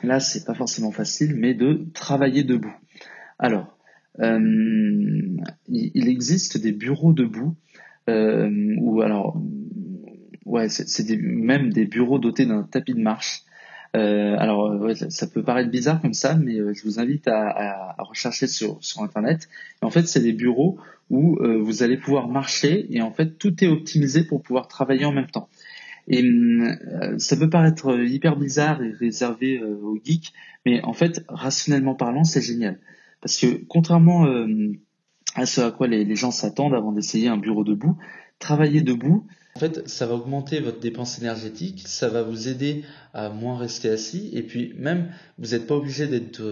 là, 0.02 0.20
c'est 0.20 0.44
pas 0.44 0.54
forcément 0.54 0.90
facile, 0.90 1.34
mais 1.36 1.54
de 1.54 1.86
travailler 1.94 2.44
debout. 2.44 2.74
Alors, 3.38 3.78
il 4.18 6.08
existe 6.08 6.58
des 6.58 6.72
bureaux 6.72 7.12
debout 7.12 7.54
ou 8.08 9.00
alors 9.00 9.40
ouais, 10.44 10.68
c'est 10.68 11.16
même 11.16 11.72
des 11.72 11.86
bureaux 11.86 12.18
dotés 12.18 12.46
d'un 12.46 12.62
tapis 12.64 12.94
de 12.94 13.00
marche. 13.00 13.44
Euh, 13.94 14.36
alors, 14.38 14.74
ça 15.10 15.26
peut 15.26 15.42
paraître 15.42 15.70
bizarre 15.70 16.00
comme 16.00 16.14
ça, 16.14 16.34
mais 16.34 16.54
je 16.74 16.82
vous 16.84 16.98
invite 16.98 17.28
à, 17.28 17.94
rechercher 17.98 18.46
sur, 18.46 18.78
Internet. 19.00 19.48
en 19.82 19.90
fait, 19.90 20.06
c'est 20.06 20.20
des 20.20 20.32
bureaux 20.32 20.78
où 21.10 21.38
vous 21.60 21.82
allez 21.82 21.98
pouvoir 21.98 22.28
marcher 22.28 22.86
et 22.90 23.02
en 23.02 23.10
fait, 23.12 23.38
tout 23.38 23.62
est 23.62 23.68
optimisé 23.68 24.24
pour 24.24 24.42
pouvoir 24.42 24.68
travailler 24.68 25.04
en 25.04 25.12
même 25.12 25.30
temps. 25.30 25.48
Et 26.08 26.24
euh, 26.24 27.18
ça 27.18 27.36
peut 27.36 27.48
paraître 27.48 27.98
hyper 28.00 28.36
bizarre 28.36 28.82
et 28.82 28.90
réservé 28.90 29.58
euh, 29.58 29.78
aux 29.82 29.98
geeks, 30.02 30.32
mais 30.66 30.82
en 30.82 30.92
fait, 30.92 31.24
rationnellement 31.28 31.94
parlant, 31.94 32.24
c'est 32.24 32.42
génial. 32.42 32.78
Parce 33.20 33.36
que 33.38 33.62
contrairement 33.68 34.26
euh, 34.26 34.72
à 35.36 35.46
ce 35.46 35.60
à 35.60 35.70
quoi 35.70 35.86
les, 35.86 36.16
gens 36.16 36.32
s'attendent 36.32 36.74
avant 36.74 36.92
d'essayer 36.92 37.28
un 37.28 37.36
bureau 37.36 37.62
debout, 37.62 37.96
travailler 38.40 38.82
debout, 38.82 39.26
en 39.54 39.60
fait, 39.60 39.88
ça 39.88 40.06
va 40.06 40.14
augmenter 40.14 40.60
votre 40.60 40.80
dépense 40.80 41.18
énergétique, 41.18 41.82
ça 41.86 42.08
va 42.08 42.22
vous 42.22 42.48
aider 42.48 42.84
à 43.12 43.28
moins 43.28 43.58
rester 43.58 43.90
assis, 43.90 44.30
et 44.32 44.42
puis 44.42 44.72
même, 44.78 45.08
vous 45.38 45.50
n'êtes 45.50 45.66
pas 45.66 45.74
obligé 45.74 46.06
d'être 46.06 46.42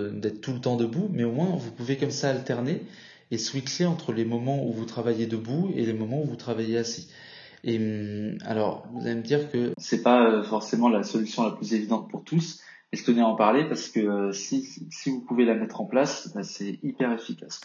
tout 0.40 0.52
le 0.52 0.60
temps 0.60 0.76
debout, 0.76 1.08
mais 1.10 1.24
au 1.24 1.32
moins, 1.32 1.56
vous 1.56 1.70
pouvez 1.70 1.96
comme 1.96 2.10
ça 2.10 2.30
alterner 2.30 2.82
et 3.30 3.38
switcher 3.38 3.86
entre 3.86 4.12
les 4.12 4.24
moments 4.24 4.66
où 4.66 4.72
vous 4.72 4.84
travaillez 4.84 5.26
debout 5.26 5.70
et 5.74 5.86
les 5.86 5.92
moments 5.92 6.20
où 6.20 6.26
vous 6.26 6.36
travaillez 6.36 6.76
assis. 6.76 7.08
Et 7.64 7.78
hum, 7.78 8.38
alors, 8.44 8.86
vous 8.92 9.06
allez 9.06 9.16
me 9.16 9.22
dire 9.22 9.50
que 9.50 9.72
c'est 9.78 10.02
pas 10.02 10.26
euh, 10.26 10.42
forcément 10.42 10.88
la 10.88 11.02
solution 11.02 11.44
la 11.44 11.52
plus 11.52 11.74
évidente 11.74 12.10
pour 12.10 12.24
tous. 12.24 12.60
Et 12.92 12.96
je 12.96 13.04
tenais 13.04 13.20
à 13.20 13.26
en 13.26 13.36
parler 13.36 13.64
parce 13.68 13.88
que 13.88 14.00
euh, 14.00 14.32
si, 14.32 14.68
si 14.90 15.10
vous 15.10 15.20
pouvez 15.20 15.44
la 15.44 15.54
mettre 15.54 15.80
en 15.80 15.84
place, 15.84 16.30
bah, 16.34 16.42
c'est 16.42 16.78
hyper 16.82 17.12
efficace. 17.12 17.60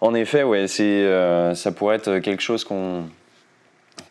En 0.00 0.14
effet, 0.14 0.42
ouais, 0.42 0.66
c'est 0.66 1.04
euh, 1.04 1.54
ça 1.54 1.70
pourrait 1.70 1.96
être 1.96 2.18
quelque 2.18 2.42
chose 2.42 2.64
qu'on 2.64 3.04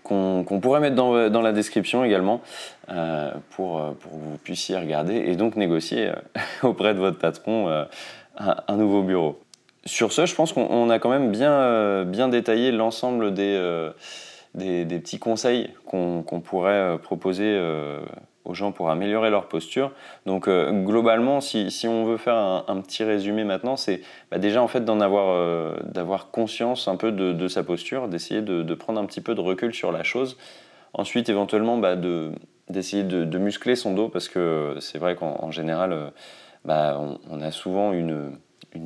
qu'on 0.03 0.59
pourrait 0.61 0.79
mettre 0.79 0.95
dans, 0.95 1.41
la 1.41 1.51
description 1.51 2.03
également 2.03 2.41
euh, 2.89 3.31
pour, 3.51 3.81
pour 3.95 4.11
que 4.11 4.17
vous 4.17 4.37
puissiez 4.43 4.77
regarder 4.77 5.15
et 5.15 5.35
donc 5.35 5.55
négocier 5.55 6.11
auprès 6.63 6.93
de 6.93 6.99
votre 6.99 7.17
patron 7.17 7.69
un, 7.69 8.55
un, 8.67 8.77
nouveau 8.77 9.01
bureau. 9.01 9.39
Sur 9.85 10.11
ce, 10.11 10.25
je 10.25 10.35
pense 10.35 10.53
qu'on 10.53 10.89
a 10.89 10.99
quand 10.99 11.09
même 11.09 11.31
bien, 11.31 12.03
bien 12.05 12.29
détaillé 12.29 12.71
l'ensemble 12.71 13.33
des 13.33 13.57
des, 14.55 14.85
petits 14.85 15.19
conseils 15.19 15.69
qu'on 15.85 16.23
pourrait 16.43 16.71
euh, 16.71 16.97
proposer 16.97 17.45
euh, 17.45 18.01
aux 18.45 18.53
gens 18.53 18.71
pour 18.71 18.89
améliorer 18.89 19.29
leur 19.29 19.47
posture. 19.47 19.91
Donc 20.25 20.47
euh, 20.47 20.71
globalement, 20.71 21.41
si, 21.41 21.87
on 21.87 22.05
veut 22.05 22.17
faire 22.17 22.35
un, 22.35 22.81
petit 22.81 23.03
résumé 23.03 23.43
maintenant, 23.43 23.77
c'est 23.77 24.01
bah, 24.31 24.37
déjà 24.37 24.61
en 24.61 24.67
fait 24.67 24.83
d'en 24.85 24.99
avoir, 24.99 25.77
d'avoir 25.83 26.31
conscience 26.31 26.87
un 26.87 26.95
peu 26.95 27.11
de, 27.11 27.47
sa 27.47 27.63
posture, 27.63 28.07
d'essayer 28.07 28.41
de, 28.41 28.73
prendre 28.73 28.99
un 28.99 29.05
petit 29.05 29.21
peu 29.21 29.35
de 29.35 29.41
recul 29.41 29.73
sur 29.73 29.91
la 29.91 30.03
chose. 30.03 30.37
Ensuite, 30.93 31.29
éventuellement, 31.29 31.77
bah, 31.77 31.95
d'essayer 32.69 33.03
de, 33.03 33.37
muscler 33.37 33.75
son 33.75 33.93
dos 33.93 34.09
parce 34.09 34.29
que 34.29 34.75
c'est 34.79 34.97
vrai 34.97 35.15
qu'en 35.15 35.51
général, 35.51 36.11
bah, 36.65 36.99
on, 37.29 37.41
a 37.41 37.51
souvent 37.51 37.93
une 37.93 38.37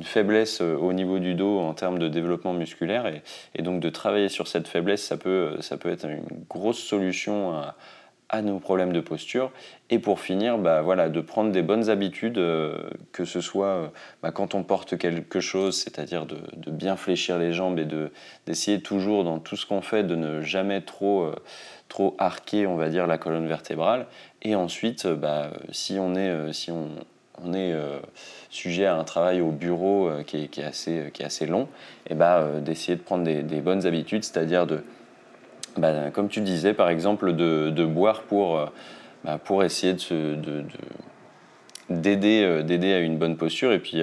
faiblesse 0.02 0.60
euh, 0.60 0.76
au 0.76 0.92
niveau 0.92 1.18
du 1.18 1.34
dos 1.34 1.58
en 1.58 1.74
termes 1.74 1.98
de 1.98 2.08
développement 2.08 2.52
musculaire 2.52 3.10
et, 3.54 3.62
donc 3.62 3.80
de 3.80 3.90
travailler 3.90 4.28
sur 4.28 4.48
cette 4.48 4.68
faiblesse, 4.68 5.02
ça 5.02 5.16
peut, 5.16 5.56
ça 5.60 5.76
peut 5.76 5.90
être 5.90 6.06
une 6.06 6.24
grosse 6.48 6.78
solution 6.78 7.52
à, 7.52 7.74
nos 8.42 8.58
problèmes 8.58 8.92
de 8.92 9.00
posture. 9.00 9.50
Et 9.90 9.98
pour 9.98 10.20
finir, 10.20 10.58
bah, 10.58 10.82
voilà, 10.82 11.08
de 11.08 11.20
prendre 11.20 11.50
des 11.50 11.62
bonnes 11.62 11.88
habitudes, 11.88 12.38
euh, 12.38 12.78
que 13.12 13.24
ce 13.24 13.40
soit 13.40 13.66
euh, 13.66 13.88
bah, 14.22 14.32
quand 14.32 14.54
on 14.54 14.62
porte 14.62 14.98
quelque 14.98 15.40
chose, 15.40 15.76
c'est-à-dire 15.76 16.26
de, 16.26 16.36
bien 16.70 16.96
fléchir 16.96 17.38
les 17.38 17.52
jambes 17.52 17.78
et 17.78 17.86
d'essayer 18.46 18.80
toujours 18.80 19.24
dans 19.24 19.38
tout 19.38 19.56
ce 19.56 19.66
qu'on 19.66 19.80
fait 19.80 20.04
de 20.04 20.14
ne 20.14 20.42
jamais 20.42 20.82
trop, 20.82 21.32
trop 21.88 22.14
arquer, 22.18 22.66
on 22.66 22.76
va 22.76 22.88
dire, 22.88 23.06
la 23.06 23.18
colonne 23.18 23.46
vertébrale. 23.46 24.06
Et 24.42 24.54
ensuite, 24.54 25.06
bah, 25.06 25.50
si 25.72 25.98
on 25.98 26.14
est, 26.14 26.52
euh, 27.54 27.98
sujet 28.50 28.86
à 28.86 28.96
un 28.96 29.04
travail 29.04 29.40
au 29.40 29.50
bureau 29.50 30.08
euh, 30.08 30.22
qui, 30.22 30.38
est, 30.38 30.64
assez, 30.64 31.46
long, 31.46 31.68
euh, 32.10 32.60
d'essayer 32.60 32.96
de 32.96 33.02
prendre 33.02 33.24
des, 33.24 33.60
bonnes 33.60 33.86
habitudes, 33.86 34.24
c'est-à-dire 34.24 34.66
de, 34.66 34.82
bah, 35.78 36.10
comme 36.12 36.28
tu 36.28 36.40
disais 36.40 36.74
par 36.74 36.88
exemple, 36.88 37.32
de, 37.32 37.84
boire 37.84 38.22
pour, 38.22 38.60
bah, 39.24 39.38
pour 39.42 39.64
essayer 39.64 39.94
de, 39.94 40.64
d'aider, 41.90 42.62
d'aider 42.64 42.92
à 42.92 43.00
une 43.00 43.16
bonne 43.18 43.36
posture 43.36 43.72
et 43.72 43.78
puis 43.78 44.02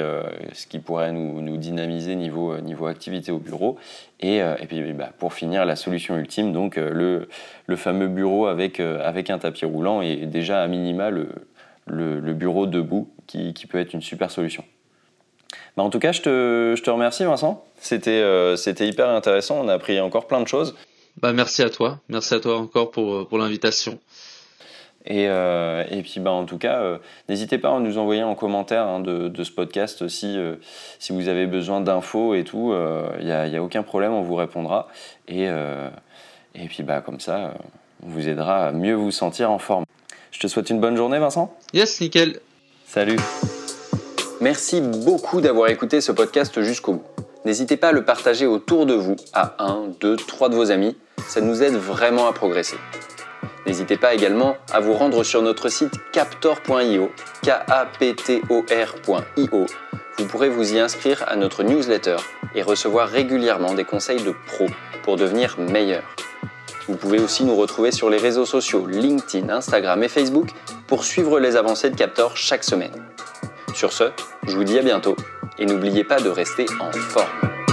ce 0.54 0.68
qui 0.68 0.80
pourrait 0.80 1.12
nous, 1.12 1.58
dynamiser 1.58 2.16
niveau, 2.16 2.58
niveau 2.60 2.88
activité 2.88 3.32
au 3.32 3.40
bureau. 3.40 3.78
Et, 4.22 4.38
et 4.38 4.66
puis 4.68 4.94
bah, 4.94 5.12
pour 5.18 5.34
finir, 5.34 5.66
la 5.66 5.76
solution 5.76 6.18
ultime, 6.18 6.54
donc 6.54 6.78
le, 6.78 7.30
le 7.68 7.76
fameux 7.76 8.08
bureau 8.08 8.48
avec, 8.48 8.80
avec 8.80 9.30
un 9.30 9.38
tapis 9.38 9.66
roulant 9.66 10.02
et 10.02 10.26
déjà 10.26 10.62
à 10.62 10.68
minima 10.68 11.10
le, 11.10 11.28
le, 11.88 12.34
bureau 12.34 12.66
debout 12.66 13.10
qui, 13.28 13.54
peut 13.70 13.80
être 13.80 13.94
une 13.94 14.02
super 14.02 14.32
solution. 14.32 14.64
En 15.78 15.90
tout 15.90 16.00
cas, 16.00 16.12
je 16.12 16.22
te, 16.22 16.90
remercie 16.90 17.24
Vincent. 17.24 17.64
Euh, 18.08 18.56
c'était 18.56 18.88
hyper 18.88 19.10
intéressant. 19.10 19.60
On 19.64 19.68
a 19.68 19.74
appris 19.74 20.00
encore 20.00 20.28
plein 20.28 20.42
de 20.42 20.48
choses. 20.48 20.76
Bah, 21.22 21.34
merci 21.34 21.64
à 21.64 21.70
toi. 21.70 22.00
Merci 22.10 22.34
à 22.34 22.40
toi 22.40 22.58
encore 22.58 22.92
pour, 22.92 23.28
pour 23.28 23.38
l'invitation. 23.38 24.00
Et, 25.06 25.28
euh, 25.30 25.84
et, 25.92 26.02
puis 26.02 26.20
bah, 26.20 26.32
en 26.32 26.46
tout 26.46 26.58
cas, 26.58 26.82
euh, 26.82 26.98
n'hésitez 27.30 27.58
pas 27.58 27.76
à 27.76 27.80
nous 27.80 27.98
envoyer 27.98 28.24
en 28.24 28.34
commentaire 28.34 28.88
hein, 28.88 29.00
de, 29.00 29.44
ce 29.44 29.52
podcast 29.52 30.08
si, 30.08 30.38
si 31.00 31.14
vous 31.14 31.28
avez 31.28 31.46
besoin 31.46 31.82
d'infos 31.82 32.34
et 32.34 32.44
tout. 32.44 32.74
Il 33.20 33.26
n'y 33.26 33.32
a, 33.32 33.42
a, 33.44 33.60
aucun 33.62 33.84
problème, 33.84 34.14
on 34.14 34.22
vous 34.22 34.36
répondra. 34.36 34.88
Et, 35.28 35.46
et 35.46 36.68
puis 36.68 36.84
bah, 36.84 37.02
comme 37.02 37.20
ça, 37.20 37.54
on 38.04 38.10
vous 38.10 38.28
aidera 38.28 38.68
à 38.68 38.72
mieux 38.72 38.96
vous 38.96 39.12
sentir 39.12 39.52
en 39.52 39.60
forme. 39.60 39.86
Je 40.32 40.40
te 40.40 40.48
souhaite 40.48 40.70
une 40.70 40.80
bonne 40.80 40.98
journée, 40.98 41.20
Vincent. 41.20 41.56
Yes, 41.74 42.02
nickel. 42.02 42.40
Salut. 42.86 43.18
Merci 44.42 44.82
beaucoup 44.82 45.40
d'avoir 45.40 45.70
écouté 45.70 46.02
ce 46.02 46.12
podcast 46.12 46.62
jusqu'au 46.62 46.94
bout. 46.94 47.04
N'hésitez 47.46 47.78
pas 47.78 47.90
à 47.90 47.92
le 47.92 48.04
partager 48.04 48.46
autour 48.46 48.86
de 48.86 48.94
vous, 48.94 49.16
à 49.34 49.56
un, 49.64 49.88
deux, 50.00 50.16
trois 50.18 50.50
de 50.50 50.56
vos 50.56 50.72
amis. 50.72 50.98
Ça 51.28 51.42
nous 51.42 51.64
aide 51.64 51.76
vraiment 51.76 52.28
à 52.28 52.34
progresser. 52.34 52.78
N'hésitez 53.66 53.98
pas 53.98 54.14
également 54.14 54.58
à 54.72 54.80
vous 54.80 54.94
rendre 54.94 55.24
sur 55.24 55.42
notre 55.42 55.70
site 55.70 55.96
captor.io, 56.12 57.12
K-A-P-T-O-R.io. 57.44 58.06
Vous 60.18 60.26
pourrez 60.26 60.50
vous 60.50 60.74
y 60.74 60.80
inscrire 60.80 61.26
à 61.28 61.36
notre 61.36 61.64
newsletter 61.64 62.18
et 62.54 62.62
recevoir 62.62 63.10
régulièrement 63.10 63.74
des 63.74 63.84
conseils 63.84 64.22
de 64.24 64.34
pros 64.46 64.68
pour 65.04 65.18
devenir 65.18 65.58
meilleur. 65.60 66.04
Vous 66.88 66.96
pouvez 66.96 67.20
aussi 67.20 67.44
nous 67.44 67.56
retrouver 67.56 67.92
sur 67.92 68.12
les 68.12 68.18
réseaux 68.18 68.46
sociaux 68.46 68.86
LinkedIn, 68.86 69.50
Instagram 69.50 70.04
et 70.04 70.10
Facebook 70.10 70.50
pour 70.88 71.04
suivre 71.04 71.40
les 71.40 71.56
avancées 71.56 71.90
de 71.90 71.96
Captor 71.96 72.38
chaque 72.38 72.64
semaine. 72.64 72.94
Sur 73.74 73.92
ce, 73.92 74.12
je 74.48 74.56
vous 74.56 74.64
dis 74.64 74.78
à 74.78 74.84
bientôt 74.84 75.16
et 75.58 75.66
n'oubliez 75.66 76.04
pas 76.04 76.20
de 76.20 76.30
rester 76.30 76.68
en 76.80 76.92
forme. 76.92 77.65